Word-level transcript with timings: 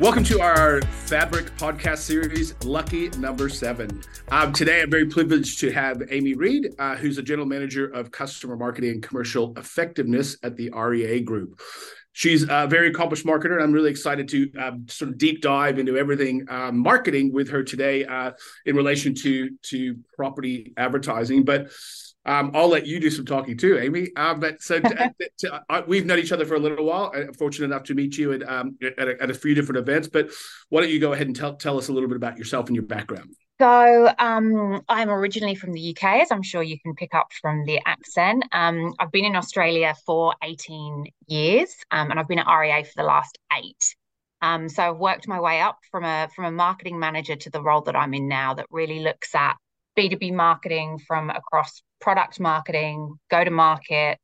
Welcome 0.00 0.24
to 0.24 0.40
our 0.40 0.80
Fabric 0.80 1.54
podcast 1.58 1.98
series, 1.98 2.54
Lucky 2.64 3.10
Number 3.18 3.50
Seven. 3.50 4.00
Um, 4.30 4.50
today, 4.50 4.80
I'm 4.80 4.90
very 4.90 5.04
privileged 5.04 5.60
to 5.60 5.70
have 5.72 6.02
Amy 6.08 6.32
Read, 6.32 6.74
uh, 6.78 6.96
who's 6.96 7.18
a 7.18 7.22
general 7.22 7.46
manager 7.46 7.86
of 7.88 8.10
customer 8.10 8.56
marketing 8.56 8.92
and 8.92 9.02
commercial 9.02 9.52
effectiveness 9.58 10.38
at 10.42 10.56
the 10.56 10.70
REA 10.70 11.20
Group. 11.20 11.60
She's 12.12 12.44
a 12.48 12.66
very 12.66 12.88
accomplished 12.88 13.26
marketer, 13.26 13.52
and 13.52 13.62
I'm 13.62 13.72
really 13.72 13.90
excited 13.90 14.26
to 14.28 14.50
um, 14.58 14.86
sort 14.88 15.10
of 15.10 15.18
deep 15.18 15.42
dive 15.42 15.78
into 15.78 15.98
everything 15.98 16.46
um, 16.48 16.78
marketing 16.78 17.30
with 17.30 17.50
her 17.50 17.62
today 17.62 18.06
uh, 18.06 18.32
in 18.64 18.76
relation 18.76 19.14
to 19.16 19.50
to 19.64 19.98
property 20.16 20.72
advertising. 20.78 21.44
But 21.44 21.68
um, 22.26 22.50
I'll 22.54 22.68
let 22.68 22.86
you 22.86 23.00
do 23.00 23.10
some 23.10 23.24
talking 23.24 23.56
too, 23.56 23.78
Amy. 23.78 24.08
Um, 24.16 24.40
but 24.40 24.62
so 24.62 24.80
to, 24.80 25.14
to, 25.38 25.62
uh, 25.70 25.82
we've 25.86 26.04
known 26.04 26.18
each 26.18 26.32
other 26.32 26.44
for 26.44 26.54
a 26.54 26.58
little 26.58 26.84
while. 26.84 27.12
I'm 27.14 27.32
fortunate 27.32 27.66
enough 27.66 27.84
to 27.84 27.94
meet 27.94 28.18
you 28.18 28.32
at, 28.32 28.48
um, 28.48 28.76
at, 28.82 29.08
a, 29.08 29.22
at, 29.22 29.30
a, 29.30 29.34
few 29.34 29.54
different 29.54 29.78
events. 29.78 30.08
But 30.08 30.30
why 30.68 30.82
don't 30.82 30.90
you 30.90 31.00
go 31.00 31.12
ahead 31.12 31.26
and 31.26 31.36
tell, 31.36 31.56
tell 31.56 31.78
us 31.78 31.88
a 31.88 31.92
little 31.92 32.08
bit 32.08 32.16
about 32.16 32.36
yourself 32.36 32.66
and 32.66 32.76
your 32.76 32.84
background? 32.84 33.34
So 33.58 34.10
um, 34.18 34.80
I'm 34.88 35.10
originally 35.10 35.54
from 35.54 35.72
the 35.72 35.90
UK, 35.90 36.22
as 36.22 36.30
I'm 36.30 36.42
sure 36.42 36.62
you 36.62 36.78
can 36.80 36.94
pick 36.94 37.14
up 37.14 37.28
from 37.40 37.64
the 37.64 37.80
accent. 37.84 38.44
Um, 38.52 38.94
I've 38.98 39.12
been 39.12 39.26
in 39.26 39.36
Australia 39.36 39.94
for 40.06 40.34
18 40.42 41.04
years, 41.26 41.74
um, 41.90 42.10
and 42.10 42.18
I've 42.18 42.28
been 42.28 42.38
at 42.38 42.46
REA 42.50 42.84
for 42.84 42.92
the 42.96 43.02
last 43.02 43.38
eight. 43.58 43.96
Um, 44.42 44.70
so 44.70 44.82
I've 44.82 44.96
worked 44.96 45.28
my 45.28 45.40
way 45.40 45.60
up 45.60 45.78
from 45.90 46.04
a 46.04 46.28
from 46.34 46.46
a 46.46 46.50
marketing 46.50 46.98
manager 46.98 47.36
to 47.36 47.50
the 47.50 47.62
role 47.62 47.82
that 47.82 47.96
I'm 47.96 48.14
in 48.14 48.28
now, 48.28 48.54
that 48.54 48.64
really 48.70 49.00
looks 49.00 49.34
at 49.34 49.56
B2B 49.98 50.32
marketing 50.32 50.98
from 51.06 51.30
across 51.30 51.82
product 52.00 52.40
marketing, 52.40 53.14
go 53.30 53.44
to 53.44 53.50
market, 53.50 54.18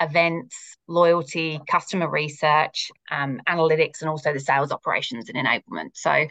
events, 0.00 0.76
loyalty, 0.88 1.60
customer 1.68 2.08
research, 2.08 2.90
um, 3.10 3.40
analytics, 3.48 4.00
and 4.00 4.10
also 4.10 4.32
the 4.32 4.40
sales 4.40 4.72
operations 4.72 5.28
and 5.28 5.38
enablement. 5.38 5.90
So 5.94 6.26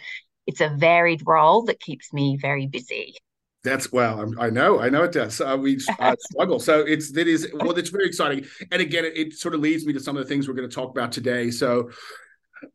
it's 0.48 0.62
a 0.62 0.70
varied 0.70 1.24
role 1.26 1.64
that 1.64 1.80
keeps 1.80 2.14
me 2.14 2.38
very 2.40 2.68
busy. 2.68 3.16
That's 3.64 3.92
well, 3.92 4.32
i 4.40 4.52
know, 4.52 4.80
I 4.80 4.90
know 4.90 5.04
it 5.04 5.12
does. 5.12 5.42
Uh, 5.42 5.58
we 5.60 5.80
uh, 6.00 6.16
struggle, 6.20 6.60
so 6.60 6.82
it's 6.82 7.12
that 7.14 7.28
is 7.28 7.50
well, 7.52 7.72
it's 7.72 7.90
very 7.90 8.06
exciting. 8.06 8.46
And 8.72 8.80
again, 8.80 9.06
it, 9.06 9.18
it, 9.18 9.34
sort 9.34 9.56
of 9.56 9.62
leads 9.62 9.88
me 9.88 9.94
to 9.94 10.00
some 10.00 10.16
of 10.16 10.24
the 10.24 10.30
things 10.30 10.48
we're 10.48 10.54
going 10.54 10.70
to 10.70 10.76
talk 10.76 10.92
about 10.92 11.12
today. 11.12 11.50
So 11.50 11.90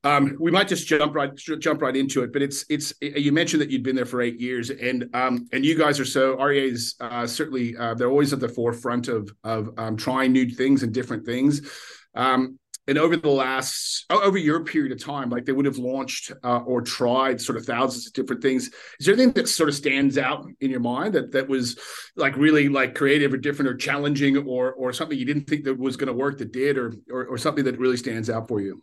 um, 0.05 0.37
we 0.41 0.51
might 0.51 0.69
just 0.69 0.87
jump 0.87 1.15
right 1.15 1.35
jump 1.37 1.83
right 1.83 1.97
into 1.97 2.23
it, 2.23 2.33
but 2.33 2.43
it's 2.43 2.65
it's 2.69 2.93
you 3.01 3.33
mentioned 3.33 3.63
that 3.63 3.71
you'd 3.71 3.83
been 3.83 3.97
there 3.97 4.07
for 4.07 4.21
eight 4.23 4.41
years, 4.41 4.71
and 4.71 5.09
um, 5.15 5.49
and 5.53 5.65
you 5.65 5.77
guys 5.77 6.01
are 6.01 6.05
so 6.05 6.37
REA's 6.43 6.95
uh, 7.01 7.27
certainly 7.27 7.77
uh, 7.77 7.95
they're 7.95 8.11
always 8.11 8.33
at 8.33 8.41
the 8.41 8.49
forefront 8.49 9.09
of 9.09 9.31
of 9.45 9.71
um, 9.79 9.97
trying 9.97 10.33
new 10.33 10.49
things 10.49 10.83
and 10.83 10.93
different 10.93 11.25
things. 11.25 11.71
Um, 12.15 12.59
and 12.91 12.99
over 12.99 13.17
the 13.17 13.29
last 13.29 14.05
over 14.11 14.37
your 14.37 14.65
period 14.65 14.91
of 14.91 15.03
time, 15.03 15.31
like 15.31 15.45
they 15.45 15.53
would 15.53 15.67
have 15.67 15.79
launched 15.79 16.33
uh, 16.43 16.59
or 16.59 16.83
tried 16.83 17.41
sort 17.41 17.57
of 17.57 17.65
thousands 17.65 18.09
of 18.09 18.13
different 18.15 18.43
things. 18.43 18.71
Is 18.99 19.07
there 19.07 19.15
anything 19.15 19.33
that 19.35 19.49
sort 19.49 19.69
of 19.69 19.77
stands 19.77 20.19
out 20.19 20.47
in 20.61 20.71
your 20.71 20.81
mind 20.81 21.15
that 21.15 21.31
that 21.33 21.49
was 21.49 21.79
like 22.17 22.37
really 22.37 22.69
like 22.69 22.97
creative 22.97 23.33
or 23.33 23.37
different 23.37 23.71
or 23.71 23.77
challenging 23.77 24.37
or 24.39 24.73
or 24.73 24.93
something 24.93 25.17
you 25.17 25.25
didn't 25.25 25.45
think 25.45 25.65
that 25.65 25.79
was 25.79 25.97
going 25.97 26.09
to 26.09 26.13
work 26.13 26.39
that 26.39 26.53
did 26.53 26.79
or, 26.79 26.95
or 27.11 27.27
or 27.27 27.39
something 27.39 27.65
that 27.65 27.79
really 27.79 27.97
stands 27.97 28.29
out 28.29 28.49
for 28.49 28.61
you? 28.61 28.83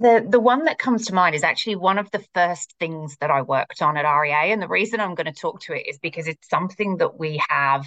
The 0.00 0.24
the 0.26 0.40
one 0.40 0.64
that 0.64 0.78
comes 0.78 1.06
to 1.06 1.14
mind 1.14 1.34
is 1.34 1.44
actually 1.44 1.76
one 1.76 1.98
of 1.98 2.10
the 2.10 2.24
first 2.34 2.74
things 2.80 3.16
that 3.20 3.30
I 3.30 3.42
worked 3.42 3.82
on 3.82 3.98
at 3.98 4.10
REA. 4.10 4.50
And 4.50 4.62
the 4.62 4.68
reason 4.68 4.98
I'm 4.98 5.14
going 5.14 5.32
to 5.32 5.40
talk 5.40 5.60
to 5.62 5.74
it 5.74 5.86
is 5.86 5.98
because 5.98 6.26
it's 6.26 6.48
something 6.48 6.96
that 6.96 7.18
we 7.18 7.40
have 7.50 7.86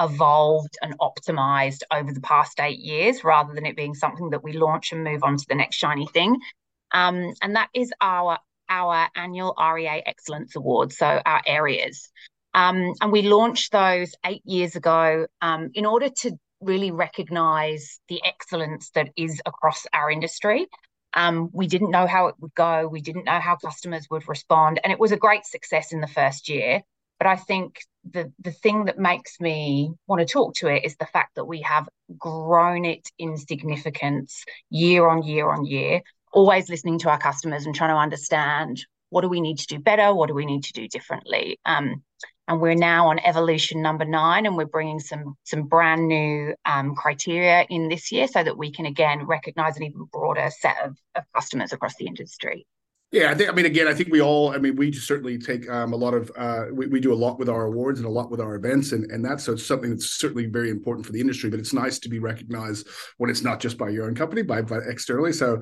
evolved 0.00 0.78
and 0.80 0.96
optimized 0.98 1.82
over 1.92 2.12
the 2.12 2.20
past 2.20 2.58
eight 2.60 2.78
years 2.78 3.22
rather 3.24 3.52
than 3.52 3.66
it 3.66 3.76
being 3.76 3.94
something 3.94 4.30
that 4.30 4.42
we 4.42 4.52
launch 4.52 4.92
and 4.92 5.04
move 5.04 5.22
on 5.22 5.36
to 5.36 5.44
the 5.48 5.54
next 5.54 5.76
shiny 5.76 6.06
thing. 6.06 6.38
Um, 6.92 7.34
and 7.42 7.56
that 7.56 7.68
is 7.74 7.92
our 8.00 8.38
our 8.68 9.08
annual 9.16 9.54
REA 9.58 10.02
Excellence 10.06 10.54
Award, 10.54 10.92
so 10.92 11.20
our 11.26 11.42
areas. 11.44 12.08
Um, 12.54 12.94
and 13.00 13.10
we 13.10 13.22
launched 13.22 13.72
those 13.72 14.14
eight 14.24 14.42
years 14.44 14.76
ago 14.76 15.26
um, 15.42 15.70
in 15.74 15.84
order 15.84 16.08
to 16.08 16.32
really 16.60 16.92
recognize 16.92 18.00
the 18.08 18.22
excellence 18.24 18.90
that 18.90 19.08
is 19.16 19.40
across 19.44 19.86
our 19.92 20.10
industry. 20.10 20.66
Um, 21.14 21.50
we 21.52 21.66
didn't 21.66 21.90
know 21.90 22.06
how 22.06 22.28
it 22.28 22.36
would 22.40 22.54
go. 22.54 22.86
We 22.88 23.00
didn't 23.00 23.24
know 23.24 23.40
how 23.40 23.56
customers 23.56 24.06
would 24.10 24.28
respond. 24.28 24.80
And 24.82 24.92
it 24.92 25.00
was 25.00 25.12
a 25.12 25.16
great 25.16 25.44
success 25.44 25.92
in 25.92 26.00
the 26.00 26.06
first 26.06 26.48
year. 26.48 26.82
But 27.18 27.26
I 27.26 27.36
think 27.36 27.80
the, 28.10 28.32
the 28.38 28.52
thing 28.52 28.86
that 28.86 28.98
makes 28.98 29.40
me 29.40 29.92
want 30.06 30.20
to 30.20 30.32
talk 30.32 30.54
to 30.56 30.68
it 30.68 30.84
is 30.84 30.96
the 30.96 31.06
fact 31.06 31.34
that 31.34 31.44
we 31.44 31.60
have 31.62 31.88
grown 32.16 32.84
it 32.84 33.06
in 33.18 33.36
significance 33.36 34.44
year 34.70 35.06
on 35.06 35.22
year 35.22 35.50
on 35.50 35.66
year, 35.66 36.00
always 36.32 36.70
listening 36.70 36.98
to 37.00 37.10
our 37.10 37.18
customers 37.18 37.66
and 37.66 37.74
trying 37.74 37.90
to 37.90 37.96
understand 37.96 38.84
what 39.10 39.20
do 39.22 39.28
we 39.28 39.40
need 39.40 39.58
to 39.58 39.66
do 39.66 39.78
better? 39.78 40.14
What 40.14 40.28
do 40.28 40.34
we 40.34 40.46
need 40.46 40.64
to 40.64 40.72
do 40.72 40.88
differently? 40.88 41.58
Um, 41.66 42.02
and 42.50 42.60
we're 42.60 42.74
now 42.74 43.08
on 43.08 43.20
evolution 43.20 43.80
number 43.80 44.04
nine 44.04 44.44
and 44.44 44.56
we're 44.56 44.66
bringing 44.66 44.98
some 44.98 45.36
some 45.44 45.62
brand 45.62 46.08
new 46.08 46.52
um, 46.64 46.96
criteria 46.96 47.64
in 47.70 47.88
this 47.88 48.10
year 48.10 48.26
so 48.26 48.42
that 48.42 48.58
we 48.58 48.72
can 48.72 48.86
again 48.86 49.24
recognize 49.24 49.76
an 49.76 49.84
even 49.84 50.04
broader 50.12 50.50
set 50.58 50.76
of, 50.84 50.96
of 51.14 51.22
customers 51.32 51.72
across 51.72 51.94
the 51.94 52.06
industry 52.06 52.66
yeah, 53.12 53.32
I 53.32 53.34
think. 53.34 53.50
I 53.50 53.52
mean, 53.52 53.66
again, 53.66 53.88
I 53.88 53.92
think 53.92 54.12
we 54.12 54.20
all. 54.20 54.52
I 54.52 54.58
mean, 54.58 54.76
we 54.76 54.92
certainly 54.92 55.36
take 55.36 55.68
um, 55.68 55.92
a 55.92 55.96
lot 55.96 56.14
of. 56.14 56.30
Uh, 56.36 56.66
we, 56.72 56.86
we 56.86 57.00
do 57.00 57.12
a 57.12 57.14
lot 57.16 57.40
with 57.40 57.48
our 57.48 57.64
awards 57.64 57.98
and 57.98 58.06
a 58.06 58.10
lot 58.10 58.30
with 58.30 58.40
our 58.40 58.54
events, 58.54 58.92
and 58.92 59.10
and 59.10 59.24
that's 59.24 59.42
so 59.42 59.56
something 59.56 59.90
that's 59.90 60.10
certainly 60.10 60.46
very 60.46 60.70
important 60.70 61.04
for 61.04 61.10
the 61.10 61.20
industry. 61.20 61.50
But 61.50 61.58
it's 61.58 61.72
nice 61.72 61.98
to 61.98 62.08
be 62.08 62.20
recognized 62.20 62.86
when 63.16 63.28
it's 63.28 63.42
not 63.42 63.58
just 63.58 63.76
by 63.76 63.88
your 63.88 64.06
own 64.06 64.14
company, 64.14 64.42
by, 64.42 64.62
by 64.62 64.78
externally. 64.86 65.32
So 65.32 65.60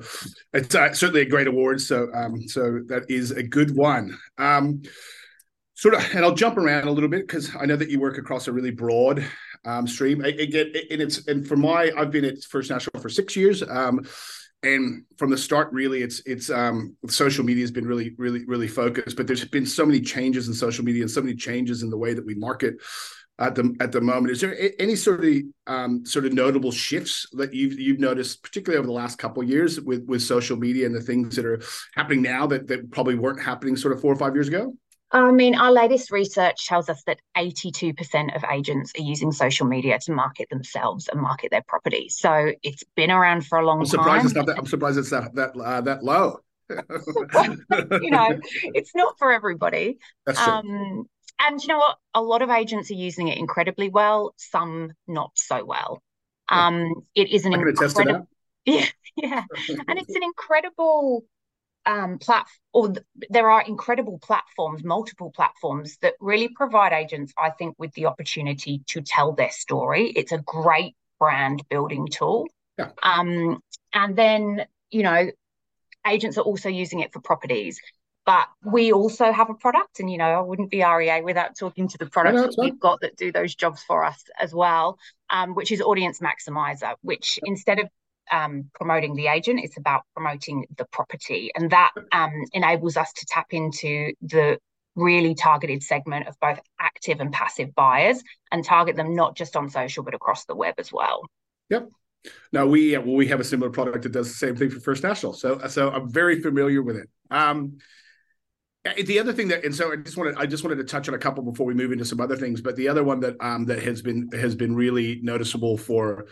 it's 0.53 0.75
uh, 0.75 0.93
certainly 0.93 1.21
a 1.21 1.25
great 1.25 1.47
award. 1.47 1.81
So 1.81 2.13
um, 2.13 2.47
so 2.47 2.81
that 2.85 3.09
is 3.09 3.31
a 3.31 3.41
good 3.41 3.75
one. 3.75 4.15
Um, 4.37 4.83
sort 5.79 5.93
of, 5.93 6.03
and 6.13 6.25
I'll 6.25 6.35
jump 6.35 6.57
around 6.57 6.89
a 6.89 6.91
little 6.91 7.07
bit 7.07 7.25
because 7.25 7.55
I 7.55 7.65
know 7.65 7.77
that 7.77 7.89
you 7.89 8.01
work 8.01 8.17
across 8.17 8.49
a 8.49 8.51
really 8.51 8.71
broad 8.71 9.25
um, 9.63 9.87
stream. 9.87 10.21
Again, 10.21 10.73
and 10.91 11.01
it's 11.01 11.25
and 11.27 11.47
for 11.47 11.55
my, 11.55 11.89
I've 11.97 12.11
been 12.11 12.25
at 12.25 12.43
First 12.43 12.69
National 12.69 13.01
for 13.01 13.07
six 13.07 13.35
years. 13.35 13.63
Um, 13.63 14.05
and 14.61 15.05
from 15.17 15.29
the 15.29 15.37
start 15.37 15.71
really 15.71 16.01
it's 16.01 16.21
it's 16.25 16.49
um 16.49 16.93
social 17.07 17.45
media 17.45 17.63
has 17.63 17.71
been 17.71 17.87
really 17.87 18.13
really 18.17 18.43
really 18.45 18.67
focused 18.67 19.15
but 19.15 19.25
there's 19.25 19.45
been 19.45 19.65
so 19.65 19.85
many 19.85 20.01
changes 20.01 20.49
in 20.49 20.53
social 20.53 20.83
media 20.83 21.01
and 21.01 21.09
so 21.09 21.21
many 21.21 21.33
changes 21.33 21.81
in 21.81 21.89
the 21.89 21.97
way 21.97 22.13
that 22.13 22.25
we 22.25 22.35
market 22.35 22.75
at 23.39 23.55
the 23.55 23.73
at 23.79 23.93
the 23.93 24.01
moment 24.01 24.33
is 24.33 24.41
there 24.41 24.57
any 24.77 24.97
sort 24.97 25.23
of 25.23 25.33
um 25.67 26.05
sort 26.05 26.25
of 26.25 26.33
notable 26.33 26.73
shifts 26.73 27.25
that 27.31 27.53
you've 27.53 27.79
you've 27.79 28.01
noticed 28.01 28.43
particularly 28.43 28.77
over 28.77 28.85
the 28.85 28.91
last 28.91 29.17
couple 29.17 29.41
of 29.41 29.47
years 29.47 29.79
with 29.79 30.03
with 30.09 30.21
social 30.21 30.57
media 30.57 30.85
and 30.85 30.93
the 30.93 30.99
things 30.99 31.37
that 31.37 31.45
are 31.45 31.61
happening 31.95 32.21
now 32.21 32.45
that 32.45 32.67
that 32.67 32.91
probably 32.91 33.15
weren't 33.15 33.41
happening 33.41 33.77
sort 33.77 33.93
of 33.93 34.01
four 34.01 34.11
or 34.11 34.17
five 34.17 34.33
years 34.33 34.49
ago 34.49 34.73
I 35.11 35.31
mean, 35.31 35.55
our 35.55 35.71
latest 35.71 36.11
research 36.11 36.67
tells 36.67 36.87
us 36.87 37.01
that 37.05 37.19
82% 37.35 38.35
of 38.35 38.43
agents 38.51 38.93
are 38.97 39.01
using 39.01 39.31
social 39.31 39.65
media 39.65 39.97
to 40.05 40.11
market 40.11 40.49
themselves 40.49 41.07
and 41.07 41.19
market 41.19 41.49
their 41.49 41.63
property. 41.67 42.09
So 42.09 42.53
it's 42.61 42.83
been 42.95 43.09
around 43.09 43.45
for 43.47 43.57
a 43.57 43.65
long 43.65 43.79
I'm 43.79 43.85
surprised 43.85 44.09
time. 44.09 44.25
It's 44.27 44.35
not 44.35 44.45
that, 44.47 44.59
I'm 44.59 44.67
surprised 44.67 44.99
it's 44.99 45.09
that 45.09 45.33
that 45.35 45.55
uh, 45.55 45.81
that 45.81 46.03
low. 46.03 46.39
you 46.69 48.11
know, 48.11 48.39
it's 48.75 48.93
not 48.93 49.17
for 49.17 49.31
everybody. 49.31 49.97
That's 50.27 50.39
true. 50.43 50.53
Um, 50.53 51.09
and 51.39 51.61
you 51.61 51.69
know 51.69 51.79
what? 51.79 51.97
A 52.13 52.21
lot 52.21 52.43
of 52.43 52.49
agents 52.51 52.91
are 52.91 52.95
using 52.95 53.29
it 53.29 53.39
incredibly 53.39 53.89
well. 53.89 54.33
Some 54.37 54.91
not 55.07 55.31
so 55.35 55.65
well. 55.65 56.03
Um, 56.49 56.93
it 57.15 57.29
is 57.31 57.45
an 57.45 57.53
incredible. 57.53 58.27
Yeah, 58.65 58.85
yeah, 59.15 59.43
and 59.87 59.97
it's 59.97 60.13
an 60.13 60.21
incredible 60.21 61.23
um, 61.89 62.19
plat- 62.19 62.47
or 62.71 62.89
th- 62.89 63.05
there 63.29 63.49
are 63.49 63.63
incredible 63.63 64.19
platforms, 64.19 64.83
multiple 64.83 65.31
platforms 65.31 65.97
that 66.01 66.13
really 66.19 66.47
provide 66.47 66.93
agents, 66.93 67.33
I 67.37 67.49
think, 67.49 67.75
with 67.79 67.93
the 67.93 68.05
opportunity 68.05 68.83
to 68.87 69.01
tell 69.01 69.33
their 69.33 69.49
story. 69.49 70.11
It's 70.15 70.31
a 70.31 70.37
great 70.37 70.95
brand 71.19 71.63
building 71.69 72.07
tool. 72.07 72.47
Yeah. 72.77 72.91
Um, 73.01 73.61
and 73.93 74.15
then, 74.15 74.65
you 74.91 75.03
know, 75.03 75.31
agents 76.07 76.37
are 76.37 76.41
also 76.41 76.69
using 76.69 76.99
it 76.99 77.11
for 77.11 77.21
properties. 77.21 77.81
But 78.25 78.47
we 78.63 78.93
also 78.93 79.31
have 79.31 79.49
a 79.49 79.55
product, 79.55 79.99
and 79.99 80.11
you 80.11 80.19
know, 80.19 80.29
I 80.29 80.41
wouldn't 80.41 80.69
be 80.69 80.83
REA 80.83 81.21
without 81.21 81.57
talking 81.57 81.87
to 81.87 81.97
the 81.97 82.05
products 82.05 82.55
that 82.55 82.61
we've 82.61 82.79
got 82.79 83.01
that 83.01 83.17
do 83.17 83.31
those 83.31 83.55
jobs 83.55 83.81
for 83.81 84.05
us 84.05 84.23
as 84.39 84.53
well, 84.53 84.99
um, 85.31 85.55
which 85.55 85.71
is 85.71 85.81
Audience 85.81 86.19
Maximizer, 86.19 86.93
which 87.01 87.39
instead 87.43 87.79
of 87.79 87.87
um, 88.31 88.69
promoting 88.73 89.15
the 89.15 89.27
agent, 89.27 89.59
it's 89.63 89.77
about 89.77 90.01
promoting 90.15 90.65
the 90.77 90.85
property. 90.91 91.51
And 91.55 91.71
that 91.71 91.91
um, 92.11 92.31
enables 92.53 92.97
us 92.97 93.11
to 93.13 93.25
tap 93.29 93.47
into 93.51 94.13
the 94.21 94.57
really 94.95 95.33
targeted 95.35 95.83
segment 95.83 96.27
of 96.27 96.35
both 96.39 96.59
active 96.79 97.19
and 97.19 97.31
passive 97.31 97.73
buyers 97.75 98.21
and 98.51 98.63
target 98.63 98.95
them 98.95 99.15
not 99.15 99.35
just 99.35 99.55
on 99.55 99.69
social, 99.69 100.03
but 100.03 100.13
across 100.13 100.45
the 100.45 100.55
web 100.55 100.75
as 100.77 100.91
well. 100.91 101.21
Yep. 101.69 101.89
Now 102.51 102.65
we 102.65 102.97
we 102.97 103.27
have 103.27 103.39
a 103.39 103.45
similar 103.45 103.71
product 103.71 104.03
that 104.03 104.11
does 104.11 104.27
the 104.27 104.33
same 104.33 104.55
thing 104.55 104.69
for 104.69 104.81
First 104.81 105.03
National, 105.03 105.31
so 105.31 105.57
so 105.67 105.89
I'm 105.89 106.11
very 106.11 106.41
familiar 106.41 106.83
with 106.83 106.97
it. 106.97 107.07
Um, 107.31 107.77
the 109.03 109.19
other 109.19 109.33
thing 109.33 109.49
that 109.49 109.63
and 109.63 109.73
so 109.73 109.91
I 109.91 109.97
just 109.97 110.17
wanted 110.17 110.35
I 110.37 110.45
just 110.45 110.63
wanted 110.63 110.77
to 110.77 110.83
touch 110.83 111.07
on 111.07 111.13
a 111.13 111.17
couple 111.17 111.43
before 111.43 111.65
we 111.65 111.73
move 111.73 111.91
into 111.91 112.05
some 112.05 112.19
other 112.19 112.35
things, 112.35 112.61
but 112.61 112.75
the 112.75 112.87
other 112.87 113.03
one 113.03 113.19
that 113.21 113.35
um 113.39 113.65
that 113.65 113.81
has 113.83 114.01
been 114.01 114.29
has 114.33 114.55
been 114.55 114.75
really 114.75 115.19
noticeable 115.21 115.77
for 115.77 116.27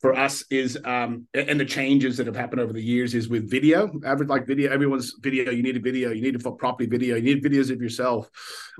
for 0.00 0.14
us 0.16 0.44
is 0.50 0.78
um 0.84 1.26
and 1.34 1.58
the 1.58 1.64
changes 1.64 2.16
that 2.16 2.26
have 2.26 2.36
happened 2.36 2.60
over 2.60 2.72
the 2.72 2.82
years 2.82 3.14
is 3.14 3.28
with 3.28 3.50
video 3.50 3.90
average 4.04 4.28
like 4.28 4.46
video 4.46 4.70
everyone's 4.70 5.14
video 5.20 5.50
you 5.50 5.62
need 5.62 5.76
a 5.76 5.80
video 5.80 6.10
you 6.10 6.20
need 6.20 6.34
a 6.34 6.52
property 6.52 6.86
video 6.86 7.16
you 7.16 7.34
need 7.34 7.42
videos 7.42 7.70
of 7.70 7.80
yourself. 7.80 8.28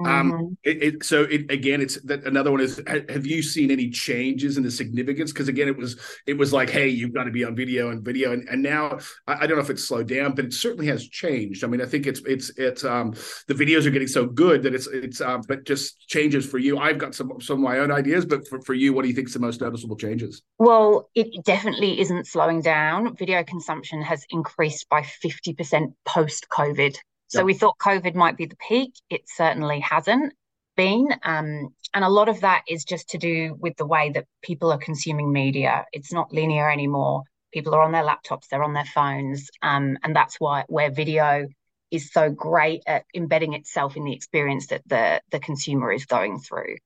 Um, 0.01 0.05
mm-hmm. 0.07 0.35
um 0.35 0.59
it, 0.63 0.83
it, 0.83 1.05
so 1.05 1.23
it 1.23 1.51
again 1.51 1.81
it's 1.81 2.01
that 2.03 2.25
another 2.25 2.51
one 2.51 2.61
is 2.61 2.83
have 2.87 3.27
you 3.27 3.43
seen 3.43 3.71
any 3.71 3.89
changes 3.89 4.57
in 4.57 4.63
the 4.63 4.71
significance? 4.71 5.33
Because 5.33 5.49
again 5.49 5.69
it 5.69 5.77
was 5.77 5.99
it 6.27 6.37
was 6.37 6.53
like 6.53 6.69
hey 6.69 6.89
you've 6.89 7.15
got 7.15 7.25
to 7.25 7.31
be 7.31 7.45
on 7.45 7.57
video 7.57 7.91
and 7.91 8.05
video 8.05 8.33
and, 8.33 8.47
and 8.49 8.63
now 8.63 8.99
I, 9.27 9.45
I, 9.45 9.47
don't 9.47 9.57
know 9.57 9.65
if 9.65 9.71
it's 9.71 9.85
slowed 9.85 10.09
down 10.09 10.35
but 10.35 10.45
it 10.45 10.53
certainly 10.53 10.87
has 10.89 11.09
changed. 11.09 11.65
I 11.65 11.67
mean 11.67 11.81
i 11.81 11.87
think 11.87 12.07
it's 12.07 12.21
it's 12.27 12.51
it's 12.59 12.85
um 12.85 13.13
the 13.49 13.55
videos 13.55 13.87
are 13.87 13.91
getting 13.91 14.09
so 14.09 14.27
good 14.27 14.63
that 14.65 14.75
it's 14.75 14.87
it's 14.89 15.21
um 15.21 15.43
but 15.49 15.65
just 15.65 16.07
changes 16.09 16.45
for 16.47 16.59
you. 16.59 16.79
I've 16.79 16.99
got 16.99 17.15
some 17.15 17.33
some 17.41 17.57
of 17.57 17.63
my 17.63 17.79
own 17.79 17.91
ideas 17.91 18.27
but 18.27 18.47
for, 18.49 18.61
for 18.61 18.75
you 18.75 18.93
what 18.93 19.03
do 19.03 19.09
you 19.09 19.15
think 19.15 19.29
is 19.29 19.35
the 19.35 19.41
most 19.41 19.61
noticeable 19.63 19.97
changes? 19.97 20.43
Well 20.59 21.09
it 21.17 21.45
definitely 21.45 21.99
isn't 21.99 22.27
slowing 22.27 22.61
down. 22.61 23.17
Video 23.17 23.43
consumption 23.43 24.03
has 24.03 24.27
increased 24.29 24.87
by 24.91 25.01
50% 25.01 25.95
post 26.05 26.47
COVID. 26.51 26.95
So 27.29 27.39
yep. 27.39 27.47
we 27.47 27.55
thought 27.55 27.79
COVID 27.79 28.15
might 28.15 28.37
be 28.37 28.45
the 28.45 28.57
peak. 28.69 28.93
It 29.09 29.23
certainly 29.27 29.81
hasn't 29.81 30.35
been. 30.77 31.09
Um, 31.25 31.71
and 31.95 32.05
a 32.05 32.11
lot 32.11 32.29
of 32.29 32.43
that 32.43 32.65
is 32.69 32.85
just 32.85 33.09
to 33.11 33.19
do 33.19 33.57
with 33.59 33.79
the 33.79 33.87
way 33.87 34.11
that 34.11 34.27
people 34.43 34.71
are 34.71 34.79
consuming 34.79 35.33
media. 35.33 35.87
It's 35.91 36.13
not 36.13 36.35
linear 36.35 36.71
anymore. 36.71 37.23
People 37.51 37.75
are 37.75 37.83
on 37.83 37.93
their 37.93 38.05
laptops, 38.05 38.49
they're 38.51 38.63
on 38.63 38.75
their 38.75 38.85
phones. 38.85 39.49
Um, 39.63 39.97
and 40.05 40.15
that's 40.15 40.37
why 40.39 40.65
where 40.69 40.91
video 40.91 41.47
is 41.91 42.13
so 42.13 42.29
great 42.31 42.83
at 42.87 43.07
embedding 43.15 43.55
itself 43.55 43.97
in 43.97 44.05
the 44.05 44.13
experience 44.13 44.67
that 44.67 44.83
the, 44.87 45.23
the 45.31 45.41
consumer 45.41 45.91
is 45.93 46.05
going 46.05 46.41
through. 46.41 46.77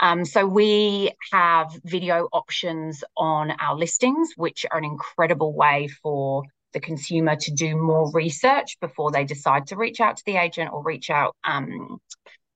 Um, 0.00 0.24
so 0.24 0.46
we 0.46 1.12
have 1.32 1.72
video 1.84 2.28
options 2.32 3.02
on 3.16 3.50
our 3.50 3.76
listings, 3.76 4.30
which 4.36 4.64
are 4.70 4.78
an 4.78 4.84
incredible 4.84 5.52
way 5.52 5.88
for 6.02 6.44
the 6.72 6.80
consumer 6.80 7.34
to 7.34 7.50
do 7.52 7.76
more 7.76 8.10
research 8.12 8.78
before 8.80 9.10
they 9.10 9.24
decide 9.24 9.66
to 9.68 9.76
reach 9.76 10.00
out 10.00 10.18
to 10.18 10.22
the 10.26 10.36
agent 10.36 10.72
or 10.72 10.82
reach 10.82 11.10
out 11.10 11.34
um, 11.42 11.98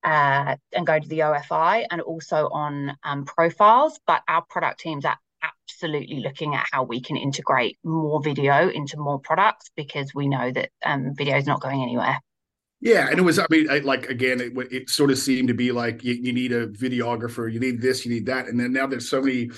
uh, 0.04 0.56
and 0.72 0.86
go 0.86 0.98
to 0.98 1.08
the 1.08 1.20
OFI 1.20 1.86
and 1.90 2.00
also 2.00 2.48
on 2.52 2.96
um, 3.02 3.24
profiles. 3.24 3.98
But 4.06 4.22
our 4.28 4.44
product 4.48 4.80
teams 4.80 5.04
are 5.04 5.18
absolutely 5.42 6.20
looking 6.20 6.54
at 6.54 6.66
how 6.70 6.84
we 6.84 7.00
can 7.00 7.16
integrate 7.16 7.78
more 7.82 8.22
video 8.22 8.68
into 8.68 8.98
more 8.98 9.18
products 9.18 9.70
because 9.74 10.14
we 10.14 10.28
know 10.28 10.50
that 10.50 10.70
um, 10.84 11.14
video 11.14 11.36
is 11.36 11.46
not 11.46 11.60
going 11.60 11.82
anywhere. 11.82 12.18
Yeah, 12.82 13.08
and 13.08 13.16
it 13.16 13.22
was. 13.22 13.38
I 13.38 13.46
mean, 13.48 13.70
I, 13.70 13.78
like 13.78 14.06
again, 14.10 14.40
it, 14.40 14.52
it 14.72 14.90
sort 14.90 15.12
of 15.12 15.18
seemed 15.18 15.46
to 15.48 15.54
be 15.54 15.70
like 15.70 16.02
you, 16.02 16.14
you, 16.14 16.32
need 16.32 16.50
a 16.50 16.66
videographer, 16.66 17.50
you 17.50 17.60
need 17.60 17.80
this, 17.80 18.04
you 18.04 18.12
need 18.12 18.26
that, 18.26 18.48
and 18.48 18.58
then 18.58 18.72
now 18.72 18.88
there's 18.88 19.08
so 19.08 19.22
many 19.22 19.50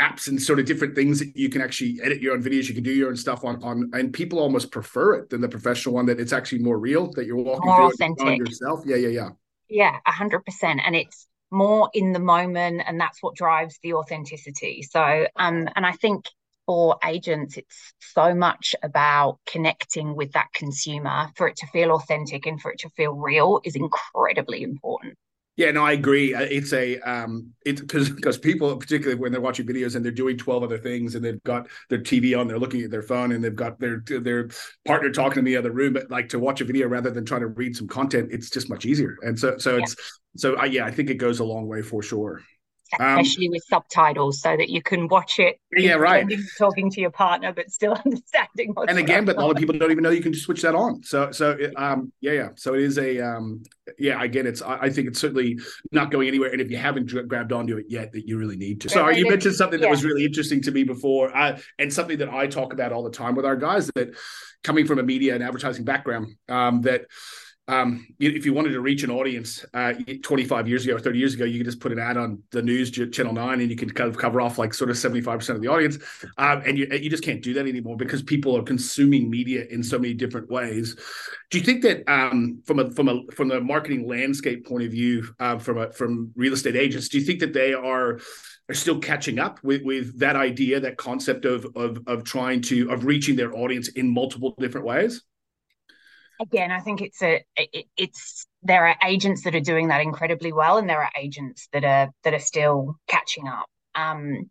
apps 0.00 0.26
and 0.26 0.42
sort 0.42 0.58
of 0.58 0.66
different 0.66 0.96
things 0.96 1.20
that 1.20 1.34
you 1.36 1.48
can 1.48 1.62
actually 1.62 2.00
edit 2.02 2.20
your 2.20 2.34
own 2.34 2.42
videos. 2.42 2.68
You 2.68 2.74
can 2.74 2.82
do 2.82 2.90
your 2.90 3.08
own 3.08 3.16
stuff 3.16 3.44
on 3.44 3.62
on, 3.62 3.88
and 3.92 4.12
people 4.12 4.40
almost 4.40 4.72
prefer 4.72 5.14
it 5.14 5.30
than 5.30 5.40
the 5.40 5.48
professional 5.48 5.94
one. 5.94 6.06
That 6.06 6.18
it's 6.18 6.32
actually 6.32 6.58
more 6.58 6.76
real. 6.76 7.12
That 7.12 7.24
you're 7.24 7.36
walking 7.36 7.70
more 7.70 7.76
through 7.92 8.06
authentic. 8.06 8.38
yourself. 8.38 8.82
Yeah, 8.84 8.96
yeah, 8.96 9.08
yeah. 9.10 9.28
Yeah, 9.68 9.96
a 10.04 10.10
hundred 10.10 10.44
percent, 10.44 10.80
and 10.84 10.96
it's 10.96 11.28
more 11.52 11.88
in 11.94 12.12
the 12.12 12.18
moment, 12.18 12.82
and 12.84 13.00
that's 13.00 13.22
what 13.22 13.36
drives 13.36 13.78
the 13.84 13.94
authenticity. 13.94 14.82
So, 14.82 15.28
um, 15.36 15.68
and 15.76 15.86
I 15.86 15.92
think 15.92 16.24
for 16.66 16.98
agents, 17.04 17.56
it's 17.56 17.94
so 18.00 18.34
much 18.34 18.74
about 18.82 19.38
connecting 19.46 20.16
with 20.16 20.32
that 20.32 20.48
consumer 20.52 21.28
for 21.36 21.48
it 21.48 21.56
to 21.56 21.66
feel 21.68 21.92
authentic 21.92 22.46
and 22.46 22.60
for 22.60 22.72
it 22.72 22.80
to 22.80 22.90
feel 22.90 23.12
real 23.12 23.60
is 23.64 23.76
incredibly 23.76 24.62
important. 24.62 25.14
Yeah, 25.56 25.70
no, 25.70 25.82
I 25.82 25.92
agree. 25.92 26.34
Uh, 26.34 26.42
it's 26.42 26.74
a 26.74 26.98
um, 27.00 27.52
it's 27.64 27.80
because 27.80 28.10
because 28.10 28.36
people, 28.36 28.76
particularly 28.76 29.18
when 29.18 29.32
they're 29.32 29.40
watching 29.40 29.66
videos 29.66 29.96
and 29.96 30.04
they're 30.04 30.12
doing 30.12 30.36
twelve 30.36 30.62
other 30.62 30.76
things, 30.76 31.14
and 31.14 31.24
they've 31.24 31.42
got 31.44 31.68
their 31.88 31.98
TV 31.98 32.38
on, 32.38 32.46
they're 32.46 32.58
looking 32.58 32.82
at 32.82 32.90
their 32.90 33.02
phone, 33.02 33.32
and 33.32 33.42
they've 33.42 33.56
got 33.56 33.80
their 33.80 34.02
their 34.06 34.50
partner 34.86 35.10
talking 35.10 35.38
in 35.38 35.44
the 35.46 35.56
other 35.56 35.70
room. 35.70 35.94
But 35.94 36.10
like 36.10 36.28
to 36.30 36.38
watch 36.38 36.60
a 36.60 36.66
video 36.66 36.88
rather 36.88 37.10
than 37.10 37.24
trying 37.24 37.40
to 37.40 37.46
read 37.46 37.74
some 37.74 37.88
content, 37.88 38.32
it's 38.32 38.50
just 38.50 38.68
much 38.68 38.84
easier. 38.84 39.16
And 39.22 39.38
so 39.38 39.56
so 39.56 39.76
yeah. 39.76 39.84
it's 39.84 39.96
so 40.36 40.56
I, 40.56 40.66
yeah, 40.66 40.84
I 40.84 40.90
think 40.90 41.08
it 41.08 41.14
goes 41.14 41.38
a 41.38 41.44
long 41.44 41.66
way 41.66 41.80
for 41.80 42.02
sure. 42.02 42.42
Um, 42.98 43.18
especially 43.18 43.46
um, 43.46 43.52
with 43.52 43.64
subtitles 43.68 44.40
so 44.40 44.56
that 44.56 44.68
you 44.68 44.82
can 44.82 45.08
watch 45.08 45.38
it 45.38 45.60
yeah 45.76 45.94
right. 45.94 46.26
talking 46.58 46.90
to 46.90 47.00
your 47.00 47.10
partner 47.10 47.52
but 47.52 47.70
still 47.70 47.92
understanding 48.04 48.74
and 48.88 48.98
again 48.98 49.24
but 49.24 49.36
a 49.36 49.40
lot 49.40 49.50
of 49.50 49.56
people 49.56 49.76
don't 49.78 49.90
even 49.90 50.02
know 50.02 50.10
you 50.10 50.22
can 50.22 50.32
just 50.32 50.44
switch 50.44 50.62
that 50.62 50.74
on. 50.74 51.02
So 51.02 51.30
so 51.30 51.56
um 51.76 52.12
yeah 52.20 52.32
yeah. 52.32 52.48
So 52.56 52.74
it 52.74 52.82
is 52.82 52.98
a 52.98 53.20
um 53.20 53.62
yeah 53.98 54.22
again 54.22 54.46
it's 54.46 54.62
i, 54.62 54.78
I 54.82 54.90
think 54.90 55.08
it's 55.08 55.20
certainly 55.20 55.58
not 55.92 56.10
going 56.10 56.28
anywhere. 56.28 56.50
And 56.50 56.60
if 56.60 56.70
you 56.70 56.76
haven't 56.76 57.06
grabbed 57.28 57.52
onto 57.52 57.76
it 57.76 57.86
yet 57.88 58.12
that 58.12 58.26
you 58.26 58.38
really 58.38 58.56
need 58.56 58.80
to. 58.82 58.88
Sorry 58.88 59.18
you 59.18 59.28
mentioned 59.28 59.54
something 59.54 59.80
that 59.80 59.86
yeah. 59.86 59.90
was 59.90 60.04
really 60.04 60.24
interesting 60.24 60.62
to 60.62 60.70
me 60.70 60.84
before. 60.84 61.36
Uh, 61.36 61.58
and 61.78 61.92
something 61.92 62.18
that 62.18 62.28
i 62.28 62.46
talk 62.46 62.72
about 62.72 62.92
all 62.92 63.02
the 63.02 63.10
time 63.10 63.34
with 63.34 63.44
our 63.44 63.56
guys 63.56 63.90
that 63.94 64.16
coming 64.62 64.86
from 64.86 64.98
a 64.98 65.02
media 65.02 65.34
and 65.34 65.42
advertising 65.42 65.84
background 65.84 66.34
um 66.48 66.80
that 66.82 67.02
um, 67.68 68.06
if 68.20 68.46
you 68.46 68.54
wanted 68.54 68.70
to 68.70 68.80
reach 68.80 69.02
an 69.02 69.10
audience 69.10 69.64
uh, 69.74 69.92
25 70.22 70.68
years 70.68 70.84
ago 70.84 70.94
or 70.94 71.00
30 71.00 71.18
years 71.18 71.34
ago, 71.34 71.44
you 71.44 71.58
could 71.58 71.66
just 71.66 71.80
put 71.80 71.90
an 71.90 71.98
ad 71.98 72.16
on 72.16 72.40
the 72.52 72.62
news 72.62 72.92
channel 73.10 73.32
nine 73.32 73.60
and 73.60 73.70
you 73.70 73.76
can 73.76 73.90
kind 73.90 74.08
of 74.08 74.16
cover 74.16 74.40
off 74.40 74.56
like 74.56 74.72
sort 74.72 74.88
of 74.88 74.96
75% 74.96 75.48
of 75.50 75.60
the 75.60 75.66
audience. 75.66 75.98
Um, 76.38 76.62
and 76.64 76.78
you, 76.78 76.86
you 76.92 77.10
just 77.10 77.24
can't 77.24 77.42
do 77.42 77.54
that 77.54 77.66
anymore 77.66 77.96
because 77.96 78.22
people 78.22 78.56
are 78.56 78.62
consuming 78.62 79.28
media 79.28 79.64
in 79.68 79.82
so 79.82 79.98
many 79.98 80.14
different 80.14 80.48
ways. 80.48 80.94
Do 81.50 81.58
you 81.58 81.64
think 81.64 81.82
that 81.82 82.08
um, 82.08 82.62
from 82.66 82.78
a, 82.78 82.90
from 82.92 83.08
a, 83.08 83.22
from 83.32 83.48
the 83.48 83.60
marketing 83.60 84.06
landscape 84.06 84.64
point 84.64 84.84
of 84.84 84.92
view, 84.92 85.26
uh, 85.40 85.58
from 85.58 85.78
a, 85.78 85.92
from 85.92 86.30
real 86.36 86.52
estate 86.52 86.76
agents, 86.76 87.08
do 87.08 87.18
you 87.18 87.24
think 87.24 87.40
that 87.40 87.52
they 87.52 87.74
are, 87.74 88.20
are 88.68 88.74
still 88.74 89.00
catching 89.00 89.40
up 89.40 89.58
with, 89.64 89.82
with 89.82 90.16
that 90.20 90.36
idea, 90.36 90.78
that 90.78 90.98
concept 90.98 91.44
of, 91.44 91.66
of, 91.74 91.98
of 92.06 92.22
trying 92.22 92.60
to, 92.62 92.92
of 92.92 93.04
reaching 93.04 93.34
their 93.34 93.56
audience 93.56 93.88
in 93.88 94.08
multiple 94.08 94.54
different 94.60 94.86
ways? 94.86 95.22
Again 96.40 96.70
i 96.70 96.80
think 96.80 97.00
it's 97.00 97.22
a 97.22 97.44
it, 97.56 97.86
it's 97.96 98.46
there 98.66 98.86
are 98.86 98.96
agents 99.04 99.44
that 99.44 99.54
are 99.54 99.60
doing 99.60 99.88
that 99.88 100.00
incredibly 100.00 100.52
well 100.52 100.76
and 100.76 100.88
there 100.88 101.02
are 101.02 101.10
agents 101.16 101.68
that 101.72 101.84
are 101.84 102.10
that 102.24 102.34
are 102.34 102.40
still 102.40 102.96
catching 103.06 103.46
up. 103.46 103.66
Um, 103.94 104.50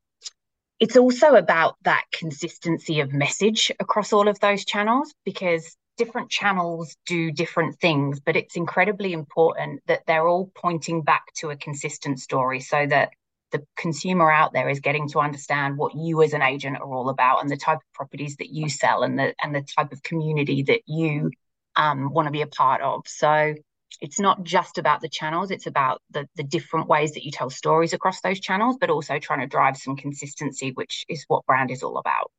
it's 0.80 0.98
also 0.98 1.36
about 1.36 1.76
that 1.84 2.04
consistency 2.12 3.00
of 3.00 3.14
message 3.14 3.72
across 3.80 4.12
all 4.12 4.28
of 4.28 4.40
those 4.40 4.66
channels 4.66 5.14
because 5.24 5.78
different 5.98 6.30
channels 6.30 6.96
do 7.06 7.32
different 7.32 7.80
things 7.80 8.20
but 8.20 8.36
it's 8.36 8.58
incredibly 8.58 9.14
important 9.14 9.82
that 9.88 10.02
they're 10.08 10.28
all 10.28 10.52
pointing 10.56 11.02
back 11.02 11.24
to 11.36 11.50
a 11.52 11.56
consistent 11.56 12.20
story 12.20 12.60
so 12.60 12.86
that 12.86 13.12
the 13.52 13.66
consumer 13.78 14.30
out 14.30 14.52
there 14.52 14.68
is 14.68 14.82
getting 14.82 15.08
to 15.08 15.20
understand 15.20 15.78
what 15.78 15.96
you 15.96 16.22
as 16.22 16.34
an 16.34 16.42
agent 16.42 16.76
are 16.78 16.94
all 16.94 17.10
about 17.10 17.42
and 17.42 17.50
the 17.50 17.56
type 17.56 17.78
of 17.78 17.94
properties 17.94 18.36
that 18.38 18.50
you 18.50 18.68
sell 18.68 19.04
and 19.04 19.18
the 19.18 19.34
and 19.42 19.56
the 19.56 19.62
type 19.78 19.94
of 19.94 20.04
community 20.04 20.64
that 20.64 20.82
you 20.86 21.32
um, 21.76 22.12
want 22.12 22.28
to 22.28 22.32
be 22.32 22.42
a 22.42 22.48
part 22.48 22.82
of. 22.82 23.08
So 23.08 23.56
it's 24.02 24.20
not 24.20 24.44
just 24.44 24.78
about 24.78 25.02
the 25.02 25.10
channels, 25.10 25.52
it's 25.52 25.68
about 25.68 26.02
the, 26.12 26.28
the 26.36 26.44
different 26.44 26.88
ways 26.88 27.14
that 27.14 27.24
you 27.24 27.32
tell 27.32 27.50
stories 27.50 27.94
across 27.94 28.22
those 28.22 28.40
channels, 28.40 28.78
but 28.80 28.90
also 28.90 29.20
trying 29.20 29.40
to 29.40 29.48
drive 29.48 29.78
some 29.78 29.96
consistency, 29.96 30.72
which 30.72 31.06
is 31.08 31.24
what 31.28 31.46
brand 31.46 31.72
is 31.72 31.84
all 31.84 31.98
about. 31.98 32.32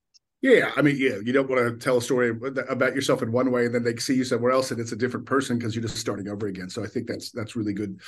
Yeah, 0.43 0.71
I 0.77 0.83
mean, 0.83 0.97
yeah, 0.99 1.17
you 1.25 1.33
don't 1.33 1.49
want 1.49 1.63
to 1.63 1.83
tell 1.83 1.97
a 1.97 2.03
story 2.03 2.29
about 2.29 2.95
yourself 2.95 3.23
in 3.23 3.33
one 3.33 3.51
way 3.51 3.67
and 3.67 3.75
then 3.75 3.83
they 3.83 3.97
see 3.97 4.15
you 4.15 4.25
somewhere 4.25 4.53
else 4.53 4.71
and 4.71 4.79
it's 4.79 4.93
a 4.93 4.97
different 4.97 5.27
person 5.27 5.59
because 5.59 5.75
you're 5.75 5.83
just 5.83 5.97
starting 5.97 6.29
over 6.29 6.47
again. 6.47 6.69
So 6.69 6.85
I 6.85 6.87
think 6.87 7.07
that's 7.07 7.31
that's 7.31 7.57
really 7.57 7.73
good 7.73 8.01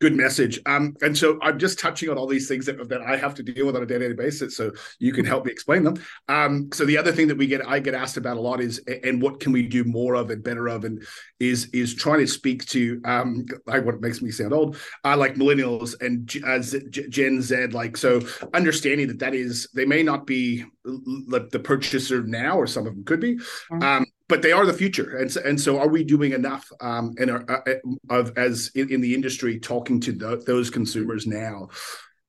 good 0.00 0.14
message. 0.14 0.60
Um, 0.66 0.94
and 1.02 1.16
so 1.16 1.38
I'm 1.40 1.58
just 1.58 1.78
touching 1.78 2.10
on 2.10 2.18
all 2.18 2.26
these 2.26 2.48
things 2.48 2.66
that, 2.66 2.88
that 2.88 3.00
I 3.00 3.16
have 3.16 3.34
to 3.36 3.42
deal 3.42 3.66
with 3.66 3.76
on 3.76 3.82
a 3.82 3.86
day-to-day 3.86 4.14
basis. 4.14 4.56
So 4.56 4.72
you 4.98 5.12
can 5.12 5.24
help 5.24 5.46
me 5.46 5.52
explain 5.52 5.84
them. 5.84 5.94
Um, 6.28 6.68
so 6.72 6.84
the 6.84 6.98
other 6.98 7.12
thing 7.12 7.28
that 7.28 7.38
we 7.38 7.46
get, 7.46 7.66
I 7.66 7.78
get 7.78 7.94
asked 7.94 8.16
about 8.16 8.36
a 8.36 8.40
lot 8.40 8.60
is, 8.60 8.80
and 9.04 9.22
what 9.22 9.40
can 9.40 9.52
we 9.52 9.66
do 9.66 9.84
more 9.84 10.14
of 10.14 10.30
and 10.30 10.42
better 10.42 10.68
of, 10.68 10.84
and 10.84 11.02
is 11.38 11.68
is 11.72 11.94
trying 11.94 12.20
to 12.20 12.26
speak 12.26 12.66
to, 12.66 13.00
um, 13.04 13.46
like 13.66 13.84
what 13.84 14.00
makes 14.00 14.20
me 14.20 14.30
sound 14.30 14.52
old, 14.52 14.76
uh, 15.04 15.16
like 15.16 15.36
millennials 15.36 15.94
and 16.00 16.30
as 16.44 16.74
Gen 16.90 17.40
Z, 17.40 17.68
like 17.68 17.96
so 17.96 18.20
understanding 18.52 19.08
that 19.08 19.20
that 19.20 19.34
is 19.34 19.68
they 19.74 19.86
may 19.86 20.02
not 20.02 20.26
be 20.26 20.64
the, 20.84 21.48
the 21.50 21.58
purchaser 21.58 22.22
now, 22.24 22.58
or 22.58 22.66
some 22.66 22.86
of 22.86 22.94
them 22.94 23.04
could 23.04 23.20
be. 23.20 23.36
Mm-hmm. 23.36 23.82
Um, 23.82 24.06
but 24.28 24.42
they 24.42 24.52
are 24.52 24.64
the 24.64 24.72
future, 24.72 25.16
and 25.16 25.30
so, 25.30 25.40
and 25.44 25.60
so 25.60 25.78
are 25.78 25.88
we 25.88 26.02
doing 26.02 26.32
enough 26.32 26.70
um, 26.80 27.14
and 27.18 27.30
are, 27.30 27.44
uh, 27.48 27.70
uh, 27.70 28.18
of 28.18 28.36
as 28.38 28.70
in, 28.74 28.90
in, 28.92 29.00
the 29.00 29.14
industry 29.14 29.58
talking 29.58 30.00
to 30.00 30.12
the, 30.12 30.42
those 30.46 30.70
consumers 30.70 31.26
now? 31.26 31.68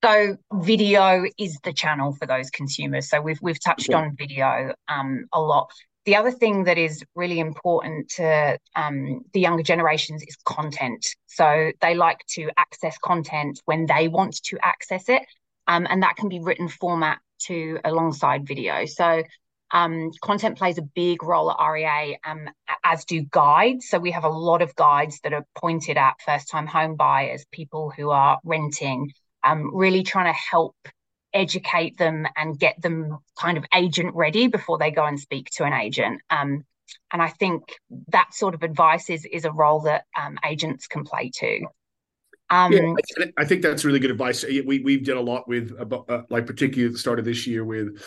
So 0.03 0.37
video 0.53 1.25
is 1.39 1.57
the 1.63 1.73
channel 1.73 2.13
for 2.13 2.27
those 2.27 2.49
consumers. 2.49 3.09
So 3.09 3.21
we've 3.21 3.39
we've 3.41 3.63
touched 3.63 3.89
yeah. 3.89 3.97
on 3.97 4.15
video 4.17 4.73
um, 4.87 5.25
a 5.33 5.39
lot. 5.39 5.71
The 6.05 6.15
other 6.15 6.31
thing 6.31 6.65
that 6.65 6.77
is 6.77 7.03
really 7.15 7.39
important 7.39 8.09
to 8.17 8.59
um, 8.75 9.21
the 9.33 9.39
younger 9.39 9.63
generations 9.63 10.21
is 10.27 10.35
content. 10.45 11.03
So 11.25 11.71
they 11.81 11.95
like 11.95 12.19
to 12.35 12.51
access 12.57 12.97
content 12.99 13.59
when 13.65 13.87
they 13.87 14.07
want 14.07 14.35
to 14.43 14.57
access 14.61 15.09
it, 15.09 15.23
um, 15.67 15.87
and 15.89 16.03
that 16.03 16.17
can 16.17 16.29
be 16.29 16.39
written 16.39 16.67
format 16.67 17.19
to 17.47 17.79
alongside 17.83 18.45
video. 18.45 18.85
So 18.85 19.23
um, 19.71 20.11
content 20.21 20.57
plays 20.57 20.77
a 20.77 20.83
big 20.83 21.23
role 21.23 21.51
at 21.51 21.71
REA, 21.71 22.17
um, 22.25 22.49
as 22.83 23.05
do 23.05 23.21
guides. 23.23 23.89
So 23.89 23.99
we 23.99 24.11
have 24.11 24.23
a 24.23 24.29
lot 24.29 24.61
of 24.61 24.75
guides 24.75 25.19
that 25.23 25.33
are 25.33 25.45
pointed 25.55 25.97
at 25.97 26.15
first 26.25 26.49
time 26.49 26.67
home 26.67 26.95
buyers, 26.95 27.45
people 27.51 27.91
who 27.95 28.11
are 28.11 28.39
renting, 28.43 29.11
um, 29.43 29.75
really 29.75 30.03
trying 30.03 30.31
to 30.31 30.37
help 30.37 30.75
educate 31.33 31.97
them 31.97 32.25
and 32.37 32.57
get 32.57 32.81
them 32.81 33.17
kind 33.37 33.57
of 33.57 33.65
agent 33.75 34.15
ready 34.15 34.47
before 34.47 34.77
they 34.77 34.91
go 34.91 35.05
and 35.05 35.19
speak 35.19 35.49
to 35.51 35.65
an 35.65 35.73
agent. 35.73 36.21
Um, 36.29 36.63
and 37.11 37.21
I 37.21 37.29
think 37.29 37.63
that 38.09 38.33
sort 38.33 38.53
of 38.53 38.63
advice 38.63 39.09
is 39.09 39.25
is 39.25 39.45
a 39.45 39.51
role 39.51 39.81
that 39.81 40.05
um, 40.19 40.37
agents 40.45 40.87
can 40.87 41.03
play 41.03 41.31
too. 41.35 41.67
Um, 42.51 42.71
yeah, 42.71 42.93
I, 43.39 43.45
think 43.45 43.63
that's 43.63 43.83
really 43.83 43.99
good 43.99 44.11
advice. 44.11 44.45
We 44.45 44.79
we've 44.79 45.03
done 45.03 45.17
a 45.17 45.21
lot 45.21 45.47
with 45.47 45.75
uh, 45.79 46.21
like 46.29 46.45
particularly 46.45 46.85
at 46.85 46.93
the 46.93 46.99
start 46.99 47.17
of 47.17 47.25
this 47.25 47.47
year 47.47 47.65
with 47.65 48.03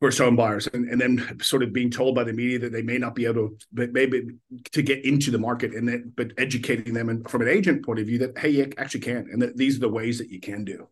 first 0.00 0.18
home 0.18 0.36
buyers 0.36 0.66
and, 0.68 0.88
and 0.88 1.00
then 1.00 1.38
sort 1.40 1.62
of 1.62 1.72
being 1.72 1.90
told 1.90 2.14
by 2.14 2.24
the 2.24 2.32
media 2.32 2.58
that 2.58 2.72
they 2.72 2.82
may 2.82 2.98
not 2.98 3.14
be 3.14 3.24
able 3.24 3.48
to 3.48 3.56
but 3.72 3.92
maybe 3.92 4.28
to 4.72 4.82
get 4.82 5.04
into 5.04 5.30
the 5.30 5.38
market 5.38 5.72
and 5.74 5.88
then 5.88 6.12
but 6.16 6.32
educating 6.38 6.92
them 6.92 7.08
and 7.08 7.28
from 7.30 7.42
an 7.42 7.48
agent 7.48 7.84
point 7.84 7.98
of 7.98 8.06
view 8.06 8.18
that 8.18 8.36
hey 8.38 8.50
you 8.50 8.70
actually 8.78 9.00
can 9.00 9.28
and 9.32 9.40
that 9.40 9.56
these 9.56 9.76
are 9.76 9.80
the 9.80 9.88
ways 9.88 10.18
that 10.18 10.28
you 10.28 10.40
can 10.40 10.64
do 10.64 10.86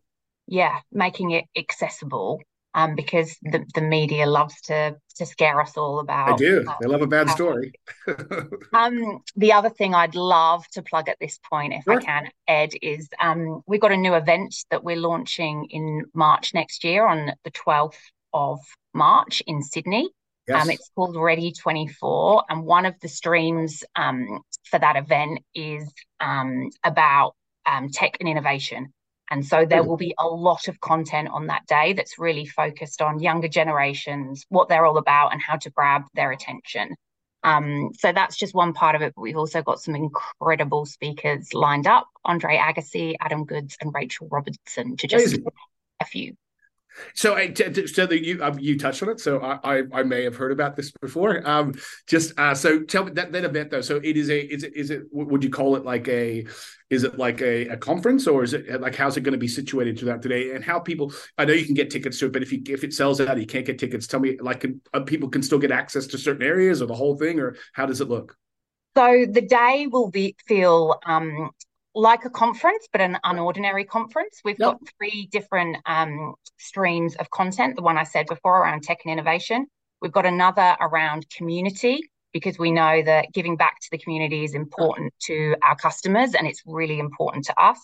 yeah 0.47 0.79
making 0.91 1.31
it 1.31 1.45
accessible 1.55 2.41
um, 2.75 2.93
because 2.93 3.37
the, 3.41 3.65
the 3.73 3.81
media 3.81 4.25
loves 4.25 4.59
to 4.63 4.97
to 5.15 5.25
scare 5.25 5.61
us 5.61 5.77
all 5.77 5.99
about. 5.99 6.37
They 6.37 6.45
do. 6.45 6.65
they 6.81 6.87
love 6.87 7.01
a 7.01 7.07
bad 7.07 7.29
story. 7.29 7.71
um, 8.73 9.23
the 9.37 9.53
other 9.53 9.69
thing 9.69 9.95
I'd 9.95 10.13
love 10.13 10.67
to 10.71 10.83
plug 10.83 11.07
at 11.07 11.17
this 11.21 11.39
point, 11.49 11.73
if 11.73 11.85
sure. 11.85 12.01
I 12.01 12.03
can, 12.03 12.29
Ed, 12.49 12.73
is 12.81 13.07
um, 13.21 13.61
we've 13.65 13.79
got 13.79 13.93
a 13.93 13.97
new 13.97 14.13
event 14.13 14.53
that 14.71 14.83
we're 14.83 14.97
launching 14.97 15.67
in 15.69 16.03
March 16.13 16.53
next 16.53 16.83
year 16.83 17.07
on 17.07 17.31
the 17.45 17.51
12th 17.51 17.95
of 18.35 18.59
March 18.93 19.41
in 19.47 19.63
Sydney. 19.63 20.09
Yes. 20.47 20.63
Um, 20.63 20.69
it's 20.69 20.91
called 20.93 21.15
Ready 21.15 21.51
24. 21.51 22.43
And 22.49 22.63
one 22.65 22.85
of 22.85 22.93
the 23.01 23.07
streams 23.07 23.83
um, 23.95 24.41
for 24.65 24.77
that 24.77 24.95
event 24.95 25.39
is 25.55 25.91
um, 26.19 26.69
about 26.83 27.33
um, 27.65 27.89
tech 27.89 28.17
and 28.19 28.29
innovation. 28.29 28.93
And 29.31 29.43
so 29.43 29.65
there 29.65 29.83
will 29.83 29.97
be 29.97 30.13
a 30.19 30.27
lot 30.27 30.67
of 30.67 30.79
content 30.81 31.29
on 31.31 31.47
that 31.47 31.65
day 31.65 31.93
that's 31.93 32.19
really 32.19 32.45
focused 32.45 33.01
on 33.01 33.19
younger 33.19 33.47
generations, 33.47 34.45
what 34.49 34.69
they're 34.69 34.85
all 34.85 34.99
about, 34.99 35.33
and 35.33 35.41
how 35.41 35.55
to 35.55 35.71
grab 35.71 36.03
their 36.13 36.31
attention. 36.31 36.95
Um, 37.43 37.91
so 37.97 38.11
that's 38.11 38.35
just 38.35 38.53
one 38.53 38.73
part 38.73 38.95
of 38.95 39.01
it. 39.01 39.13
But 39.15 39.21
we've 39.21 39.37
also 39.37 39.63
got 39.63 39.79
some 39.79 39.95
incredible 39.95 40.85
speakers 40.85 41.53
lined 41.53 41.87
up 41.87 42.07
Andre 42.23 42.57
Agassi, 42.57 43.15
Adam 43.19 43.45
Goodes, 43.45 43.77
and 43.81 43.91
Rachel 43.95 44.27
Robertson 44.29 44.95
to 44.97 45.07
just 45.07 45.37
a 45.99 46.05
few. 46.05 46.35
So, 47.13 47.37
so 47.55 48.11
you 48.11 48.43
um, 48.43 48.59
you 48.59 48.77
touched 48.77 49.03
on 49.03 49.09
it. 49.09 49.19
So 49.19 49.39
I, 49.39 49.59
I, 49.63 49.83
I 49.93 50.03
may 50.03 50.23
have 50.23 50.35
heard 50.35 50.51
about 50.51 50.75
this 50.75 50.91
before. 50.91 51.47
Um, 51.47 51.73
just 52.07 52.37
uh, 52.39 52.55
so 52.55 52.81
tell 52.81 53.05
me 53.05 53.11
that 53.13 53.31
that 53.31 53.45
event 53.45 53.71
though. 53.71 53.81
So 53.81 53.97
it 53.97 54.17
is 54.17 54.29
a 54.29 54.39
is 54.39 54.63
it 54.63 54.75
is 54.75 54.89
it 54.89 55.03
would 55.11 55.43
you 55.43 55.49
call 55.49 55.75
it 55.75 55.85
like 55.85 56.07
a 56.07 56.45
is 56.89 57.03
it 57.03 57.17
like 57.17 57.41
a, 57.41 57.67
a 57.69 57.77
conference 57.77 58.27
or 58.27 58.43
is 58.43 58.53
it 58.53 58.79
like 58.81 58.95
how's 58.95 59.17
it 59.17 59.21
going 59.21 59.33
to 59.33 59.39
be 59.39 59.47
situated 59.47 59.99
throughout 59.99 60.21
today 60.21 60.55
and 60.55 60.63
how 60.63 60.79
people? 60.79 61.13
I 61.37 61.45
know 61.45 61.53
you 61.53 61.65
can 61.65 61.75
get 61.75 61.89
tickets 61.89 62.19
to 62.19 62.27
it, 62.27 62.33
but 62.33 62.41
if 62.41 62.51
you 62.51 62.61
if 62.67 62.83
it 62.83 62.93
sells 62.93 63.19
out, 63.19 63.39
you 63.39 63.47
can't 63.47 63.65
get 63.65 63.79
tickets. 63.79 64.07
Tell 64.07 64.19
me 64.19 64.37
like 64.39 64.61
can, 64.61 64.81
uh, 64.93 65.01
people 65.01 65.29
can 65.29 65.43
still 65.43 65.59
get 65.59 65.71
access 65.71 66.07
to 66.07 66.17
certain 66.17 66.43
areas 66.43 66.81
or 66.81 66.85
the 66.85 66.95
whole 66.95 67.17
thing 67.17 67.39
or 67.39 67.55
how 67.73 67.85
does 67.85 68.01
it 68.01 68.09
look? 68.09 68.35
So 68.95 69.25
the 69.29 69.41
day 69.41 69.87
will 69.91 70.09
be 70.09 70.35
feel 70.47 70.99
um, 71.05 71.51
like 71.95 72.25
a 72.25 72.29
conference, 72.29 72.87
but 72.91 73.01
an 73.01 73.17
unordinary 73.25 73.87
conference. 73.87 74.41
We've 74.43 74.59
yep. 74.59 74.73
got 74.73 74.81
three 74.97 75.27
different 75.31 75.77
um, 75.85 76.35
streams 76.57 77.15
of 77.15 77.29
content. 77.29 77.77
The 77.77 77.81
one 77.81 77.97
I 77.97 78.03
said 78.03 78.27
before 78.27 78.61
around 78.61 78.83
tech 78.83 78.99
and 79.05 79.13
innovation. 79.13 79.67
We've 80.01 80.11
got 80.11 80.25
another 80.25 80.75
around 80.81 81.25
community 81.29 82.01
because 82.33 82.59
we 82.59 82.69
know 82.69 83.01
that 83.01 83.31
giving 83.31 83.55
back 83.55 83.79
to 83.79 83.87
the 83.91 83.97
community 83.97 84.43
is 84.43 84.53
important 84.53 85.13
to 85.21 85.55
our 85.63 85.75
customers 85.77 86.33
and 86.35 86.45
it's 86.45 86.61
really 86.65 86.99
important 86.99 87.45
to 87.45 87.59
us. 87.59 87.79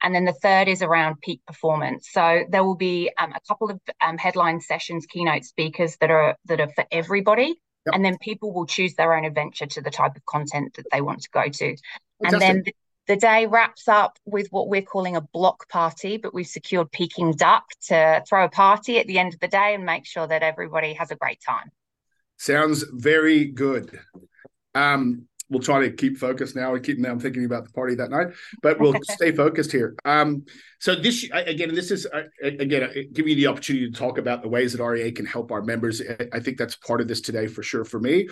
And 0.00 0.14
then 0.14 0.24
the 0.24 0.32
third 0.32 0.68
is 0.68 0.80
around 0.80 1.20
peak 1.20 1.40
performance. 1.46 2.08
So 2.12 2.44
there 2.48 2.62
will 2.62 2.76
be 2.76 3.10
um, 3.18 3.32
a 3.32 3.40
couple 3.48 3.70
of 3.70 3.80
um, 4.00 4.16
headline 4.16 4.60
sessions, 4.60 5.06
keynote 5.06 5.44
speakers 5.44 5.96
that 6.00 6.10
are 6.10 6.36
that 6.44 6.60
are 6.60 6.68
for 6.68 6.84
everybody. 6.92 7.56
Yep. 7.86 7.94
And 7.94 8.04
then 8.04 8.16
people 8.18 8.52
will 8.52 8.66
choose 8.66 8.94
their 8.94 9.14
own 9.14 9.24
adventure 9.24 9.66
to 9.66 9.80
the 9.80 9.90
type 9.90 10.14
of 10.14 10.24
content 10.26 10.74
that 10.74 10.86
they 10.92 11.00
want 11.00 11.22
to 11.22 11.30
go 11.30 11.44
to. 11.44 11.50
Fantastic. 11.50 11.78
And 12.22 12.40
then 12.40 12.64
the 13.06 13.16
day 13.16 13.46
wraps 13.46 13.88
up 13.88 14.18
with 14.24 14.48
what 14.50 14.68
we're 14.68 14.82
calling 14.82 15.16
a 15.16 15.20
block 15.20 15.68
party, 15.68 16.16
but 16.16 16.34
we've 16.34 16.46
secured 16.46 16.90
Peking 16.90 17.32
Duk 17.32 17.64
to 17.88 18.22
throw 18.28 18.44
a 18.44 18.48
party 18.48 18.98
at 18.98 19.06
the 19.06 19.18
end 19.18 19.34
of 19.34 19.40
the 19.40 19.48
day 19.48 19.74
and 19.74 19.84
make 19.84 20.06
sure 20.06 20.26
that 20.26 20.42
everybody 20.42 20.92
has 20.94 21.10
a 21.10 21.16
great 21.16 21.40
time. 21.40 21.70
Sounds 22.36 22.84
very 22.92 23.46
good. 23.46 23.98
Um, 24.74 25.26
we'll 25.48 25.62
try 25.62 25.80
to 25.80 25.90
keep 25.90 26.18
focused 26.18 26.56
now 26.56 26.74
and 26.74 26.84
keep 26.84 26.98
now 26.98 27.10
I'm 27.10 27.20
thinking 27.20 27.44
about 27.44 27.64
the 27.64 27.72
party 27.72 27.94
that 27.94 28.10
night, 28.10 28.28
but 28.62 28.80
we'll 28.80 28.94
stay 29.02 29.32
focused 29.32 29.72
here. 29.72 29.94
Um, 30.04 30.44
so 30.80 30.94
this 30.94 31.28
again, 31.32 31.74
this 31.74 31.90
is 31.90 32.06
again 32.42 32.90
giving 33.12 33.30
you 33.30 33.36
the 33.36 33.46
opportunity 33.46 33.90
to 33.90 33.96
talk 33.96 34.18
about 34.18 34.42
the 34.42 34.48
ways 34.48 34.72
that 34.72 34.84
REA 34.84 35.12
can 35.12 35.26
help 35.26 35.52
our 35.52 35.62
members. 35.62 36.02
I 36.32 36.40
think 36.40 36.58
that's 36.58 36.76
part 36.76 37.00
of 37.00 37.08
this 37.08 37.20
today 37.20 37.46
for 37.46 37.62
sure 37.62 37.84
for 37.84 38.00
me. 38.00 38.28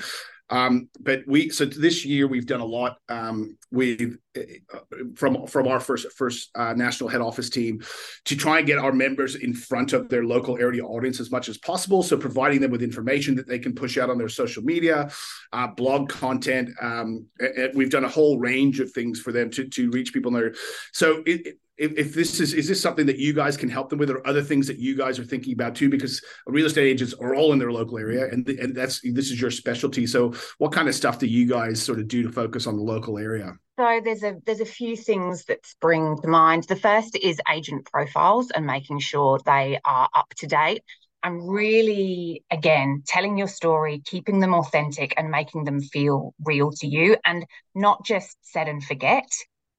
Um, 0.50 0.88
but 1.00 1.22
we 1.26 1.48
so 1.48 1.64
this 1.64 2.04
year 2.04 2.26
we've 2.26 2.46
done 2.46 2.60
a 2.60 2.66
lot. 2.66 2.98
Um, 3.08 3.56
we've 3.70 4.18
uh, 4.36 4.78
from 5.16 5.46
from 5.46 5.66
our 5.66 5.80
first 5.80 6.12
first 6.12 6.50
uh, 6.54 6.74
national 6.74 7.08
head 7.08 7.22
office 7.22 7.48
team 7.48 7.82
to 8.26 8.36
try 8.36 8.58
and 8.58 8.66
get 8.66 8.78
our 8.78 8.92
members 8.92 9.36
in 9.36 9.54
front 9.54 9.92
of 9.94 10.08
their 10.08 10.24
local 10.24 10.58
area 10.58 10.84
audience 10.84 11.18
as 11.18 11.30
much 11.30 11.48
as 11.48 11.56
possible. 11.58 12.02
So 12.02 12.16
providing 12.16 12.60
them 12.60 12.70
with 12.70 12.82
information 12.82 13.34
that 13.36 13.48
they 13.48 13.58
can 13.58 13.74
push 13.74 13.96
out 13.96 14.10
on 14.10 14.18
their 14.18 14.28
social 14.28 14.62
media, 14.62 15.10
uh, 15.52 15.68
blog 15.68 16.10
content. 16.10 16.70
Um, 16.80 17.26
we've 17.74 17.90
done 17.90 18.04
a 18.04 18.08
whole 18.08 18.38
range 18.38 18.80
of 18.80 18.92
things 18.92 19.20
for 19.20 19.32
them 19.32 19.50
to 19.50 19.66
to 19.68 19.90
reach 19.90 20.12
people 20.12 20.34
in 20.34 20.40
there. 20.40 20.54
So 20.92 21.22
it, 21.26 21.58
if, 21.76 21.92
if, 21.98 22.14
this 22.14 22.40
is 22.40 22.54
is 22.54 22.68
this 22.68 22.80
something 22.80 23.06
that 23.06 23.18
you 23.18 23.32
guys 23.32 23.56
can 23.56 23.68
help 23.68 23.88
them 23.88 23.98
with 23.98 24.10
or 24.10 24.26
other 24.26 24.42
things 24.42 24.66
that 24.66 24.78
you 24.78 24.96
guys 24.96 25.18
are 25.18 25.24
thinking 25.24 25.52
about 25.52 25.74
too? 25.74 25.88
Because 25.88 26.22
real 26.46 26.66
estate 26.66 26.86
agents 26.86 27.14
are 27.14 27.34
all 27.34 27.52
in 27.52 27.58
their 27.58 27.72
local 27.72 27.98
area 27.98 28.28
and, 28.30 28.48
and 28.48 28.74
that's 28.74 29.00
this 29.02 29.30
is 29.30 29.40
your 29.40 29.50
specialty. 29.50 30.06
So 30.06 30.34
what 30.58 30.72
kind 30.72 30.88
of 30.88 30.94
stuff 30.94 31.18
do 31.18 31.26
you 31.26 31.46
guys 31.46 31.82
sort 31.82 31.98
of 31.98 32.08
do 32.08 32.22
to 32.22 32.30
focus 32.30 32.66
on 32.66 32.76
the 32.76 32.82
local 32.82 33.18
area? 33.18 33.54
So 33.78 34.00
there's 34.04 34.22
a 34.22 34.36
there's 34.46 34.60
a 34.60 34.66
few 34.66 34.96
things 34.96 35.44
that 35.46 35.66
spring 35.66 36.16
to 36.22 36.28
mind. 36.28 36.64
The 36.64 36.76
first 36.76 37.16
is 37.16 37.40
agent 37.52 37.86
profiles 37.90 38.50
and 38.50 38.66
making 38.66 39.00
sure 39.00 39.40
they 39.44 39.80
are 39.84 40.08
up 40.14 40.32
to 40.38 40.46
date. 40.46 40.82
And 41.24 41.48
really 41.50 42.44
again 42.50 43.02
telling 43.06 43.38
your 43.38 43.48
story 43.48 44.02
keeping 44.04 44.40
them 44.40 44.54
authentic 44.54 45.14
and 45.16 45.30
making 45.30 45.64
them 45.64 45.80
feel 45.80 46.34
real 46.44 46.70
to 46.72 46.86
you 46.86 47.16
and 47.24 47.46
not 47.74 48.04
just 48.04 48.36
set 48.42 48.68
and 48.68 48.84
forget 48.84 49.26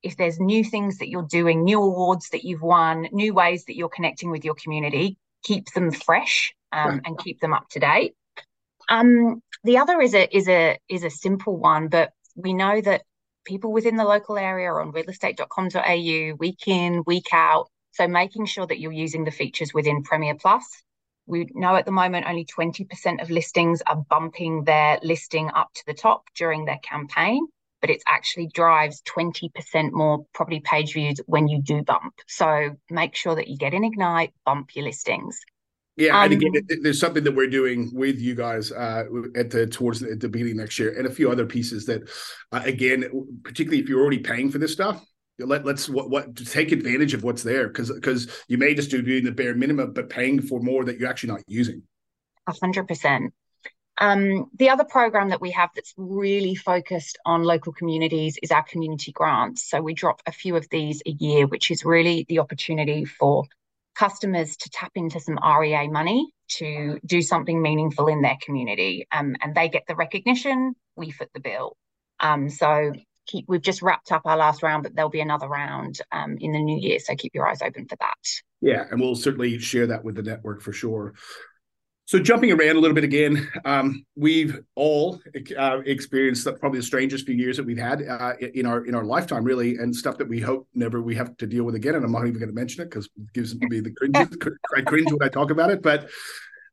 if 0.05 0.17
there's 0.17 0.39
new 0.39 0.63
things 0.63 0.99
that 0.99 1.09
you're 1.09 1.27
doing, 1.27 1.63
new 1.63 1.81
awards 1.81 2.29
that 2.29 2.45
you've 2.45 2.61
won, 2.61 3.07
new 3.11 3.33
ways 3.33 3.65
that 3.65 3.75
you're 3.75 3.89
connecting 3.89 4.29
with 4.29 4.45
your 4.45 4.53
community, 4.53 5.17
keep 5.43 5.65
them 5.73 5.91
fresh 5.91 6.53
um, 6.71 6.89
right. 6.89 7.01
and 7.05 7.17
keep 7.17 7.41
them 7.41 7.53
up 7.53 7.67
to 7.69 7.79
date. 7.79 8.13
Um, 8.87 9.41
the 9.63 9.79
other 9.79 9.99
is 9.99 10.13
a 10.13 10.35
is 10.35 10.47
a 10.47 10.77
is 10.87 11.03
a 11.03 11.09
simple 11.09 11.57
one, 11.57 11.87
but 11.87 12.11
we 12.35 12.53
know 12.53 12.79
that 12.81 13.01
people 13.45 13.73
within 13.73 13.95
the 13.95 14.03
local 14.03 14.37
area 14.37 14.67
are 14.67 14.79
on 14.79 14.93
realestate.com.au 14.93 16.35
week 16.35 16.67
in, 16.67 17.03
week 17.07 17.27
out. 17.33 17.67
So 17.91 18.07
making 18.07 18.45
sure 18.45 18.67
that 18.67 18.79
you're 18.79 18.91
using 18.91 19.23
the 19.23 19.31
features 19.31 19.73
within 19.73 20.03
Premiere 20.03 20.35
Plus. 20.35 20.65
We 21.25 21.49
know 21.55 21.75
at 21.75 21.85
the 21.85 21.91
moment 21.91 22.27
only 22.27 22.45
20% 22.45 23.23
of 23.23 23.31
listings 23.31 23.81
are 23.87 24.05
bumping 24.07 24.65
their 24.65 24.99
listing 25.01 25.49
up 25.55 25.69
to 25.73 25.83
the 25.87 25.95
top 25.95 26.25
during 26.35 26.65
their 26.65 26.79
campaign 26.83 27.47
but 27.81 27.89
it 27.89 28.01
actually 28.07 28.47
drives 28.47 29.01
20% 29.03 29.91
more 29.91 30.25
property 30.33 30.59
page 30.59 30.93
views 30.93 31.19
when 31.27 31.47
you 31.47 31.61
do 31.61 31.83
bump. 31.83 32.13
So 32.27 32.71
make 32.89 33.15
sure 33.15 33.35
that 33.35 33.47
you 33.47 33.57
get 33.57 33.73
in 33.73 33.83
Ignite, 33.83 34.33
bump 34.45 34.75
your 34.75 34.85
listings. 34.85 35.39
Yeah, 35.97 36.17
um, 36.17 36.25
and 36.25 36.33
again, 36.33 36.67
there's 36.81 36.99
something 36.99 37.23
that 37.23 37.35
we're 37.35 37.47
doing 37.47 37.89
with 37.93 38.19
you 38.19 38.35
guys 38.35 38.71
uh, 38.71 39.05
at 39.35 39.49
the 39.49 39.65
towards 39.65 40.01
the, 40.01 40.11
at 40.11 40.19
the 40.19 40.27
beginning 40.27 40.57
next 40.57 40.77
year, 40.77 40.97
and 40.97 41.07
a 41.07 41.09
few 41.09 41.31
other 41.31 41.45
pieces 41.45 41.85
that, 41.85 42.09
uh, 42.51 42.61
again, 42.65 43.05
particularly 43.43 43.81
if 43.81 43.87
you're 43.87 44.01
already 44.01 44.17
paying 44.17 44.51
for 44.51 44.57
this 44.57 44.73
stuff, 44.73 45.01
let 45.39 45.65
let's 45.65 45.87
what 45.87 46.09
what 46.09 46.35
take 46.35 46.73
advantage 46.73 47.13
of 47.13 47.23
what's 47.23 47.43
there 47.43 47.67
because 47.67 47.91
because 47.91 48.27
you 48.49 48.57
may 48.57 48.73
just 48.73 48.91
do 48.91 49.01
doing 49.01 49.23
the 49.23 49.31
bare 49.31 49.55
minimum, 49.55 49.93
but 49.93 50.09
paying 50.09 50.41
for 50.41 50.59
more 50.59 50.83
that 50.83 50.99
you're 50.99 51.09
actually 51.09 51.31
not 51.31 51.43
using. 51.47 51.83
A 52.47 52.53
hundred 52.53 52.89
percent. 52.89 53.33
Um, 53.97 54.49
the 54.57 54.69
other 54.69 54.83
program 54.83 55.29
that 55.29 55.41
we 55.41 55.51
have 55.51 55.69
that's 55.73 55.93
really 55.97 56.55
focused 56.55 57.17
on 57.25 57.43
local 57.43 57.71
communities 57.71 58.37
is 58.43 58.51
our 58.51 58.63
community 58.63 59.11
grants. 59.11 59.69
So 59.69 59.81
we 59.81 59.93
drop 59.93 60.21
a 60.25 60.31
few 60.31 60.55
of 60.55 60.67
these 60.69 61.01
a 61.05 61.11
year, 61.11 61.47
which 61.47 61.71
is 61.71 61.85
really 61.85 62.25
the 62.27 62.39
opportunity 62.39 63.05
for 63.05 63.45
customers 63.95 64.57
to 64.57 64.69
tap 64.69 64.91
into 64.95 65.19
some 65.19 65.39
REA 65.59 65.87
money 65.87 66.29
to 66.47 66.99
do 67.05 67.21
something 67.21 67.61
meaningful 67.61 68.07
in 68.07 68.21
their 68.21 68.37
community. 68.41 69.07
Um, 69.11 69.35
and 69.41 69.55
they 69.55 69.69
get 69.69 69.83
the 69.87 69.95
recognition, 69.95 70.75
we 70.95 71.11
foot 71.11 71.29
the 71.33 71.39
bill. 71.39 71.77
Um, 72.19 72.49
so 72.49 72.91
keep, 73.25 73.45
we've 73.47 73.61
just 73.61 73.81
wrapped 73.81 74.11
up 74.11 74.23
our 74.25 74.37
last 74.37 74.61
round, 74.61 74.83
but 74.83 74.95
there'll 74.95 75.09
be 75.09 75.21
another 75.21 75.47
round 75.47 75.99
um, 76.11 76.37
in 76.39 76.51
the 76.51 76.59
new 76.59 76.77
year. 76.77 76.99
So 76.99 77.15
keep 77.15 77.33
your 77.33 77.47
eyes 77.47 77.61
open 77.61 77.87
for 77.87 77.95
that. 77.99 78.17
Yeah, 78.61 78.85
and 78.91 78.99
we'll 78.99 79.15
certainly 79.15 79.57
share 79.59 79.87
that 79.87 80.03
with 80.03 80.15
the 80.15 80.23
network 80.23 80.61
for 80.61 80.73
sure. 80.73 81.13
So 82.07 82.19
jumping 82.19 82.51
around 82.51 82.75
a 82.75 82.79
little 82.79 82.93
bit 82.93 83.03
again, 83.03 83.49
um, 83.65 84.05
we've 84.15 84.59
all 84.75 85.19
uh, 85.57 85.79
experienced 85.85 86.47
probably 86.59 86.79
the 86.79 86.85
strangest 86.85 87.25
few 87.25 87.35
years 87.35 87.57
that 87.57 87.65
we've 87.65 87.79
had 87.79 88.03
uh, 88.07 88.33
in 88.53 88.67
our 88.67 88.85
in 88.85 88.93
our 88.93 89.03
lifetime, 89.03 89.43
really, 89.43 89.77
and 89.77 89.95
stuff 89.95 90.17
that 90.19 90.29
we 90.29 90.39
hope 90.39 90.67
never 90.75 91.01
we 91.01 91.15
have 91.15 91.35
to 91.37 91.47
deal 91.47 91.63
with 91.63 91.73
again. 91.73 91.95
And 91.95 92.05
I'm 92.05 92.11
not 92.11 92.27
even 92.27 92.39
going 92.39 92.49
to 92.49 92.55
mention 92.55 92.83
it 92.83 92.91
because 92.91 93.05
it 93.05 93.33
gives 93.33 93.55
me 93.55 93.79
the 93.79 93.91
cringe. 93.91 94.15
I 94.75 94.81
cringe 94.81 95.11
when 95.11 95.23
I 95.23 95.29
talk 95.29 95.49
about 95.49 95.71
it, 95.71 95.81
but 95.81 96.07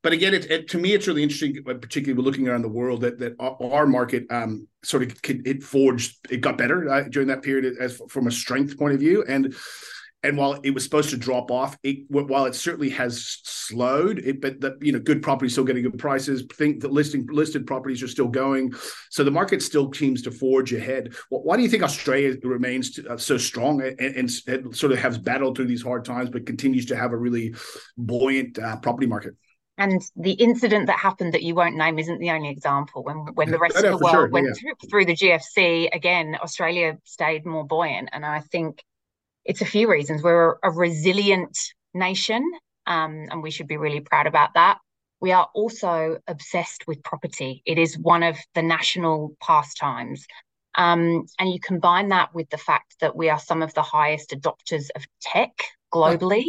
but 0.02 0.12
again, 0.12 0.34
it, 0.34 0.50
it, 0.50 0.68
to 0.70 0.78
me, 0.78 0.92
it's 0.92 1.06
really 1.06 1.22
interesting, 1.22 1.62
particularly 1.64 2.14
we're 2.14 2.24
looking 2.24 2.48
around 2.48 2.62
the 2.62 2.68
world, 2.68 3.00
that 3.02 3.18
that 3.20 3.34
our 3.38 3.86
market 3.86 4.26
um, 4.30 4.68
sort 4.82 5.04
of 5.04 5.16
it 5.24 5.62
forged, 5.62 6.16
it 6.28 6.42
got 6.42 6.58
better 6.58 6.90
uh, 6.90 7.04
during 7.08 7.28
that 7.28 7.42
period 7.42 7.76
as 7.80 8.02
from 8.10 8.26
a 8.26 8.30
strength 8.30 8.76
point 8.76 8.92
of 8.94 9.00
view, 9.00 9.24
and 9.26 9.54
and 10.22 10.36
while 10.36 10.60
it 10.62 10.70
was 10.70 10.84
supposed 10.84 11.10
to 11.10 11.16
drop 11.16 11.50
off, 11.50 11.76
it, 11.82 12.04
while 12.08 12.44
it 12.44 12.54
certainly 12.54 12.90
has 12.90 13.40
slowed, 13.42 14.18
it, 14.20 14.40
but 14.40 14.60
the 14.60 14.78
you 14.80 14.92
know 14.92 15.00
good 15.00 15.22
properties 15.22 15.52
still 15.52 15.64
getting 15.64 15.82
good 15.82 15.98
prices. 15.98 16.44
Think 16.54 16.80
that 16.80 16.92
listing 16.92 17.26
listed 17.30 17.66
properties 17.66 18.02
are 18.02 18.08
still 18.08 18.28
going, 18.28 18.72
so 19.10 19.24
the 19.24 19.30
market 19.30 19.62
still 19.62 19.92
seems 19.92 20.22
to 20.22 20.30
forge 20.30 20.72
ahead. 20.72 21.14
why 21.28 21.56
do 21.56 21.62
you 21.62 21.68
think 21.68 21.82
Australia 21.82 22.36
remains 22.42 22.98
uh, 22.98 23.16
so 23.16 23.36
strong 23.36 23.82
and, 23.82 23.98
and, 23.98 24.30
and, 24.46 24.76
sort 24.76 24.92
of 24.92 24.98
has 24.98 25.18
battled 25.18 25.56
through 25.56 25.66
these 25.66 25.82
hard 25.82 26.04
times, 26.04 26.30
but 26.30 26.46
continues 26.46 26.86
to 26.86 26.96
have 26.96 27.12
a 27.12 27.16
really 27.16 27.54
buoyant 27.96 28.58
uh, 28.58 28.76
property 28.76 29.06
market? 29.06 29.34
And 29.78 30.02
the 30.14 30.32
incident 30.32 30.86
that 30.86 30.98
happened 30.98 31.34
that 31.34 31.42
you 31.42 31.54
won't 31.54 31.76
name 31.76 31.98
isn't 31.98 32.18
the 32.18 32.30
only 32.30 32.50
example. 32.50 33.02
When 33.02 33.16
when 33.34 33.50
the 33.50 33.58
rest 33.58 33.76
of 33.76 33.82
the 33.82 33.98
world 33.98 34.12
sure. 34.12 34.28
went 34.28 34.46
yeah. 34.46 34.52
through, 34.52 34.88
through 34.88 35.04
the 35.06 35.16
GFC, 35.16 35.88
again, 35.92 36.36
Australia 36.40 36.98
stayed 37.04 37.44
more 37.44 37.66
buoyant, 37.66 38.10
and 38.12 38.24
I 38.24 38.40
think 38.40 38.84
it's 39.44 39.60
a 39.60 39.66
few 39.66 39.90
reasons. 39.90 40.22
We're 40.22 40.56
a 40.62 40.70
resilient 40.70 41.56
nation, 41.94 42.42
um, 42.86 43.26
and 43.30 43.42
we 43.42 43.50
should 43.50 43.68
be 43.68 43.76
really 43.76 44.00
proud 44.00 44.26
about 44.26 44.54
that. 44.54 44.78
We 45.20 45.32
are 45.32 45.48
also 45.54 46.18
obsessed 46.26 46.86
with 46.86 47.02
property. 47.04 47.62
It 47.64 47.78
is 47.78 47.96
one 47.96 48.22
of 48.22 48.36
the 48.54 48.62
national 48.62 49.36
pastimes. 49.40 50.26
Um, 50.74 51.26
and 51.38 51.52
you 51.52 51.60
combine 51.60 52.08
that 52.08 52.34
with 52.34 52.48
the 52.50 52.58
fact 52.58 52.96
that 53.00 53.14
we 53.14 53.28
are 53.28 53.38
some 53.38 53.62
of 53.62 53.74
the 53.74 53.82
highest 53.82 54.30
adopters 54.30 54.88
of 54.96 55.04
tech 55.20 55.52
globally. 55.92 56.44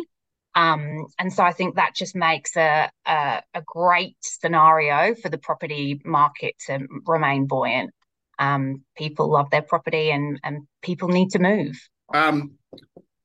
Um, 0.55 1.07
and 1.19 1.33
so 1.33 1.43
I 1.43 1.51
think 1.51 1.75
that 1.75 1.95
just 1.95 2.15
makes 2.15 2.55
a, 2.55 2.89
a, 3.05 3.41
a, 3.55 3.61
great 3.65 4.15
scenario 4.21 5.15
for 5.15 5.29
the 5.29 5.39
property 5.39 5.99
market 6.05 6.53
to 6.67 6.87
remain 7.07 7.47
buoyant. 7.47 7.91
Um, 8.37 8.83
people 8.95 9.31
love 9.31 9.49
their 9.49 9.63
property 9.63 10.11
and, 10.11 10.39
and 10.43 10.67
people 10.83 11.07
need 11.07 11.31
to 11.31 11.39
move. 11.39 11.75
Um, 12.13 12.59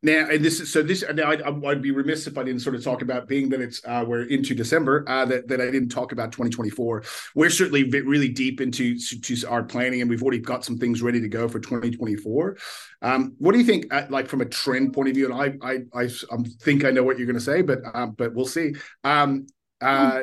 now, 0.00 0.28
and 0.31 0.45
this 0.45 0.61
is 0.61 0.73
so. 0.73 0.81
This 0.81 1.05
now, 1.12 1.28
I'd, 1.28 1.43
I'd, 1.43 1.83
be 1.83 1.90
remiss 1.90 2.28
if 2.28 2.38
I 2.38 2.45
didn't 2.45 2.61
sort 2.61 2.76
of 2.76 2.85
talk 2.85 3.02
about 3.02 3.26
being 3.26 3.49
that 3.49 3.61
it's 3.61 3.81
uh, 3.85 4.05
we're 4.07 4.23
into 4.28 4.55
December. 4.55 5.05
Uh, 5.09 5.25
that 5.25 5.49
that 5.49 5.61
I 5.61 5.64
didn't 5.73 5.88
talk 5.88 6.12
about 6.12 6.31
2024. 6.31 7.02
We're 7.35 7.50
certainly 7.50 7.83
really 7.90 8.28
deep 8.28 8.61
into 8.61 8.97
to 8.97 9.49
our 9.49 9.64
planning, 9.64 10.00
and 10.00 10.09
we've 10.09 10.23
already 10.23 10.38
got 10.38 10.64
some 10.64 10.78
things 10.78 11.02
ready 11.02 11.21
to 11.21 11.28
go 11.28 11.49
for 11.49 11.59
2024. 11.59 12.57
Um, 13.02 13.35
what 13.38 13.52
do 13.52 13.59
you 13.59 13.64
think, 13.64 13.93
uh, 13.93 14.07
like 14.09 14.28
from 14.28 14.40
a 14.40 14.45
trend 14.47 14.93
point 14.93 15.09
of 15.09 15.17
view? 15.17 15.33
And 15.33 15.35
I 15.35 15.69
I 15.69 15.78
I, 15.93 16.05
I 16.05 16.37
think 16.61 16.85
I 16.85 16.93
know 16.93 17.02
what 17.02 17.19
you're 17.19 17.26
going 17.26 17.35
to 17.35 17.40
say, 17.40 17.62
but 17.62 17.81
um, 17.93 18.12
but 18.12 18.33
we'll 18.35 18.47
see. 18.47 18.75
Um, 19.02 19.49
uh, 19.81 20.23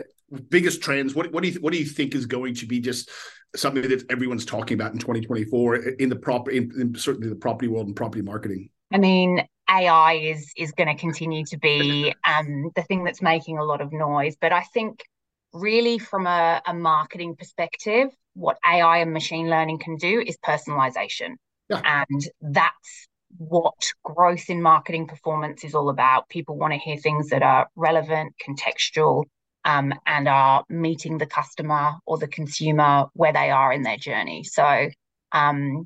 biggest 0.49 0.81
trends. 0.81 1.15
What 1.15 1.33
what 1.33 1.43
do 1.43 1.49
you 1.49 1.59
what 1.59 1.73
do 1.73 1.79
you 1.79 1.85
think 1.85 2.15
is 2.15 2.25
going 2.25 2.55
to 2.55 2.65
be 2.65 2.79
just 2.79 3.09
something 3.57 3.81
that 3.81 4.09
everyone's 4.09 4.45
talking 4.45 4.75
about 4.75 4.93
in 4.93 4.99
2024 4.99 5.75
in 5.75 6.07
the 6.07 6.15
proper 6.15 6.51
in, 6.51 6.71
in 6.79 6.95
certainly 6.95 7.27
the 7.27 7.35
property 7.35 7.67
world 7.67 7.87
and 7.87 7.95
property 7.95 8.21
marketing? 8.21 8.69
I 8.95 8.97
mean, 8.97 9.45
AI 9.69 10.13
is 10.13 10.53
is 10.55 10.71
going 10.71 10.87
to 10.87 10.95
continue 10.95 11.43
to 11.47 11.57
be 11.57 12.13
um, 12.25 12.71
the 12.77 12.83
thing 12.83 13.03
that's 13.03 13.21
making 13.21 13.57
a 13.57 13.63
lot 13.63 13.81
of 13.81 13.91
noise. 13.91 14.37
But 14.39 14.53
I 14.53 14.61
think 14.61 15.03
really 15.51 15.97
from 15.99 16.25
a, 16.25 16.61
a, 16.65 16.73
marketing 16.73 17.35
perspective, 17.35 18.07
what 18.35 18.57
AI 18.65 18.99
and 18.99 19.11
machine 19.11 19.49
learning 19.49 19.79
can 19.79 19.97
do 19.97 20.23
is 20.25 20.37
personalization. 20.37 21.35
Yeah. 21.69 21.81
And 21.83 22.21
that's 22.41 23.07
what 23.37 23.73
growth 24.01 24.49
in 24.49 24.61
marketing 24.61 25.07
performance 25.07 25.65
is 25.65 25.75
all 25.75 25.89
about. 25.89 26.29
People 26.29 26.55
want 26.55 26.71
to 26.71 26.79
hear 26.79 26.95
things 26.95 27.27
that 27.31 27.43
are 27.43 27.67
relevant, 27.75 28.33
contextual, 28.47 29.25
um, 29.65 29.93
and 30.07 30.29
are 30.29 30.63
meeting 30.69 31.17
the 31.17 31.25
customer 31.25 31.95
or 32.05 32.17
the 32.17 32.29
consumer 32.29 33.07
where 33.11 33.33
they 33.33 33.49
are 33.49 33.73
in 33.73 33.81
their 33.81 33.97
journey. 33.97 34.45
So 34.45 34.87
um, 35.33 35.85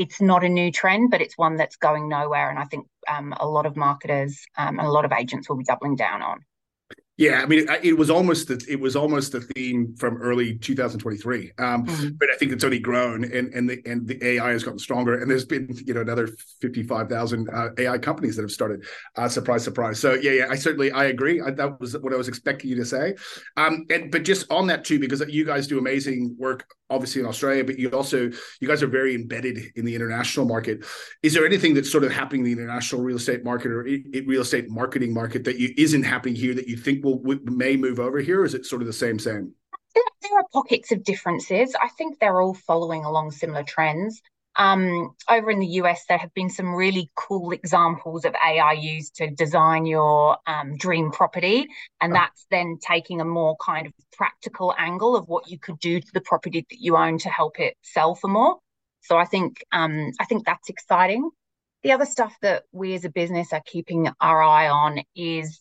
it's 0.00 0.18
not 0.18 0.42
a 0.42 0.48
new 0.48 0.72
trend, 0.72 1.10
but 1.10 1.20
it's 1.20 1.36
one 1.36 1.56
that's 1.56 1.76
going 1.76 2.08
nowhere. 2.08 2.48
And 2.48 2.58
I 2.58 2.64
think 2.64 2.86
um, 3.06 3.34
a 3.38 3.46
lot 3.46 3.66
of 3.66 3.76
marketers 3.76 4.42
um, 4.56 4.78
and 4.78 4.88
a 4.88 4.90
lot 4.90 5.04
of 5.04 5.12
agents 5.12 5.46
will 5.46 5.58
be 5.58 5.64
doubling 5.64 5.94
down 5.94 6.22
on. 6.22 6.40
Yeah, 7.18 7.42
I 7.42 7.46
mean, 7.46 7.68
it, 7.68 7.84
it, 7.84 7.98
was 7.98 8.08
almost 8.08 8.48
the, 8.48 8.64
it 8.66 8.80
was 8.80 8.96
almost 8.96 9.32
the 9.32 9.42
theme 9.42 9.94
from 9.98 10.16
early 10.22 10.56
2023, 10.56 11.52
um, 11.58 11.84
mm-hmm. 11.84 12.08
but 12.18 12.30
I 12.30 12.36
think 12.38 12.50
it's 12.50 12.64
only 12.64 12.78
grown, 12.78 13.24
and 13.24 13.52
and 13.52 13.68
the 13.68 13.82
and 13.84 14.08
the 14.08 14.26
AI 14.26 14.52
has 14.52 14.64
gotten 14.64 14.78
stronger, 14.78 15.20
and 15.20 15.30
there's 15.30 15.44
been 15.44 15.68
you 15.84 15.92
know 15.92 16.00
another 16.00 16.28
55,000 16.62 17.50
uh, 17.50 17.68
AI 17.76 17.98
companies 17.98 18.36
that 18.36 18.42
have 18.42 18.50
started. 18.50 18.86
Uh, 19.16 19.28
surprise, 19.28 19.62
surprise. 19.62 20.00
So 20.00 20.14
yeah, 20.14 20.30
yeah, 20.30 20.46
I 20.48 20.54
certainly 20.54 20.92
I 20.92 21.04
agree. 21.04 21.42
I, 21.42 21.50
that 21.50 21.78
was 21.78 21.94
what 21.98 22.14
I 22.14 22.16
was 22.16 22.28
expecting 22.28 22.70
you 22.70 22.76
to 22.76 22.86
say. 22.86 23.16
Um, 23.58 23.84
and 23.90 24.10
but 24.10 24.24
just 24.24 24.50
on 24.50 24.68
that 24.68 24.86
too, 24.86 24.98
because 24.98 25.20
you 25.28 25.44
guys 25.44 25.66
do 25.66 25.78
amazing 25.78 26.36
work 26.38 26.64
obviously 26.90 27.22
in 27.22 27.26
Australia, 27.26 27.64
but 27.64 27.78
you 27.78 27.88
also 27.90 28.30
you 28.60 28.68
guys 28.68 28.82
are 28.82 28.88
very 28.88 29.14
embedded 29.14 29.72
in 29.76 29.84
the 29.84 29.94
international 29.94 30.46
market. 30.46 30.84
Is 31.22 31.32
there 31.32 31.46
anything 31.46 31.74
that's 31.74 31.90
sort 31.90 32.04
of 32.04 32.12
happening 32.12 32.40
in 32.40 32.46
the 32.46 32.52
international 32.52 33.02
real 33.02 33.16
estate 33.16 33.44
market 33.44 33.70
or 33.70 33.82
real 33.82 34.42
estate 34.42 34.68
marketing 34.68 35.14
market 35.14 35.44
that 35.44 35.58
you 35.58 35.72
isn't 35.76 36.02
happening 36.02 36.34
here 36.34 36.54
that 36.54 36.68
you 36.68 36.76
think 36.76 37.04
will 37.04 37.22
may 37.44 37.76
move 37.76 37.98
over 38.00 38.18
here? 38.18 38.44
Is 38.44 38.54
it 38.54 38.66
sort 38.66 38.82
of 38.82 38.86
the 38.86 38.92
same 38.92 39.18
same? 39.18 39.52
There 39.94 40.38
are 40.38 40.44
pockets 40.52 40.92
of 40.92 41.02
differences. 41.02 41.74
I 41.80 41.88
think 41.88 42.18
they're 42.18 42.40
all 42.40 42.54
following 42.54 43.04
along 43.04 43.30
similar 43.30 43.62
trends. 43.62 44.20
Um, 44.60 45.14
over 45.26 45.50
in 45.50 45.58
the 45.58 45.80
US, 45.80 46.04
there 46.06 46.18
have 46.18 46.34
been 46.34 46.50
some 46.50 46.74
really 46.74 47.10
cool 47.14 47.52
examples 47.52 48.26
of 48.26 48.34
AI 48.34 48.72
used 48.72 49.14
to 49.16 49.30
design 49.30 49.86
your 49.86 50.36
um, 50.46 50.76
dream 50.76 51.10
property. 51.10 51.66
And 52.02 52.14
that's 52.14 52.46
then 52.50 52.76
taking 52.78 53.22
a 53.22 53.24
more 53.24 53.56
kind 53.56 53.86
of 53.86 53.94
practical 54.12 54.74
angle 54.76 55.16
of 55.16 55.26
what 55.28 55.50
you 55.50 55.58
could 55.58 55.78
do 55.78 55.98
to 55.98 56.06
the 56.12 56.20
property 56.20 56.66
that 56.68 56.78
you 56.78 56.98
own 56.98 57.16
to 57.20 57.30
help 57.30 57.58
it 57.58 57.74
sell 57.80 58.14
for 58.14 58.28
more. 58.28 58.58
So 59.00 59.16
I 59.16 59.24
think 59.24 59.64
um, 59.72 60.10
I 60.20 60.26
think 60.26 60.44
that's 60.44 60.68
exciting. 60.68 61.30
The 61.82 61.92
other 61.92 62.04
stuff 62.04 62.36
that 62.42 62.64
we 62.70 62.92
as 62.94 63.06
a 63.06 63.10
business 63.10 63.54
are 63.54 63.62
keeping 63.64 64.10
our 64.20 64.42
eye 64.42 64.68
on 64.68 65.00
is 65.16 65.58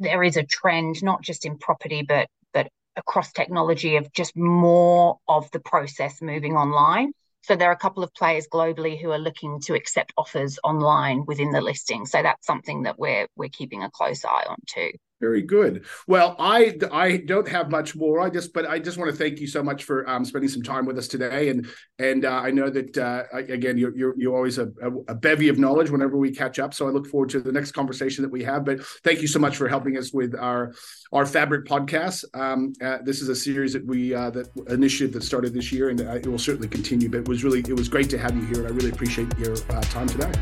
there 0.00 0.24
is 0.24 0.36
a 0.36 0.42
trend, 0.42 1.04
not 1.04 1.22
just 1.22 1.46
in 1.46 1.56
property, 1.56 2.02
but 2.02 2.26
but 2.52 2.66
across 2.96 3.30
technology 3.30 3.94
of 3.94 4.12
just 4.12 4.36
more 4.36 5.18
of 5.28 5.48
the 5.52 5.60
process 5.60 6.20
moving 6.20 6.56
online. 6.56 7.12
So 7.44 7.56
there 7.56 7.68
are 7.68 7.72
a 7.72 7.76
couple 7.76 8.02
of 8.02 8.14
players 8.14 8.48
globally 8.50 8.98
who 8.98 9.10
are 9.10 9.18
looking 9.18 9.60
to 9.66 9.74
accept 9.74 10.14
offers 10.16 10.58
online 10.64 11.26
within 11.26 11.50
the 11.50 11.60
listing. 11.60 12.06
So 12.06 12.22
that's 12.22 12.46
something 12.46 12.84
that 12.84 12.98
we're 12.98 13.28
we're 13.36 13.50
keeping 13.50 13.82
a 13.82 13.90
close 13.90 14.24
eye 14.24 14.46
on 14.48 14.56
too. 14.66 14.92
Very 15.20 15.42
good. 15.42 15.84
Well, 16.08 16.34
I 16.38 16.76
I 16.90 17.18
don't 17.18 17.46
have 17.48 17.70
much 17.70 17.94
more. 17.94 18.20
I 18.20 18.30
just 18.30 18.52
but 18.52 18.66
I 18.66 18.80
just 18.80 18.98
want 18.98 19.10
to 19.10 19.16
thank 19.16 19.38
you 19.38 19.46
so 19.46 19.62
much 19.62 19.84
for 19.84 20.08
um, 20.10 20.24
spending 20.24 20.50
some 20.50 20.62
time 20.62 20.86
with 20.86 20.98
us 20.98 21.06
today. 21.06 21.50
And 21.50 21.68
and 22.00 22.24
uh, 22.24 22.30
I 22.30 22.50
know 22.50 22.68
that 22.68 22.98
uh, 22.98 23.22
again 23.32 23.78
you're 23.78 23.96
you're, 23.96 24.14
you're 24.18 24.34
always 24.34 24.58
a, 24.58 24.72
a, 25.08 25.14
bevy 25.14 25.48
of 25.48 25.56
knowledge 25.56 25.88
whenever 25.88 26.18
we 26.18 26.32
catch 26.32 26.58
up. 26.58 26.74
So 26.74 26.88
I 26.88 26.90
look 26.90 27.06
forward 27.06 27.30
to 27.30 27.40
the 27.40 27.52
next 27.52 27.72
conversation 27.72 28.22
that 28.22 28.30
we 28.30 28.42
have. 28.42 28.64
But 28.64 28.84
thank 29.04 29.22
you 29.22 29.28
so 29.28 29.38
much 29.38 29.56
for 29.56 29.68
helping 29.68 29.96
us 29.96 30.12
with 30.12 30.34
our 30.34 30.74
our 31.12 31.24
Fabric 31.24 31.64
podcast. 31.64 32.24
Um, 32.34 32.72
uh, 32.82 32.98
this 33.04 33.22
is 33.22 33.28
a 33.28 33.36
series 33.36 33.72
that 33.74 33.86
we 33.86 34.14
uh, 34.14 34.30
that 34.30 34.48
initiative 34.68 35.14
that 35.14 35.22
started 35.22 35.54
this 35.54 35.70
year, 35.70 35.90
and 35.90 36.00
uh, 36.00 36.16
it 36.16 36.26
will 36.26 36.38
certainly 36.38 36.68
continue. 36.68 37.08
But 37.08 37.18
it 37.18 37.28
was 37.28 37.44
really 37.44 37.60
it 37.60 37.76
was 37.76 37.88
great 37.88 38.10
to 38.10 38.18
have 38.18 38.34
you 38.34 38.44
here, 38.46 38.58
and 38.58 38.66
I 38.66 38.70
really 38.70 38.90
appreciate 38.90 39.28
your 39.38 39.54
uh, 39.70 39.80
time 39.82 40.08
today. 40.08 40.32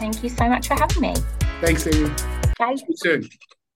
Thank 0.00 0.22
you 0.22 0.30
so 0.30 0.48
much 0.48 0.68
for 0.68 0.74
having 0.74 1.02
me. 1.02 1.14
Thanks, 1.60 1.86
Amy. 1.86 2.10
Bye. 2.58 2.74
See 2.76 2.84
you 2.88 2.96
soon. 2.96 3.28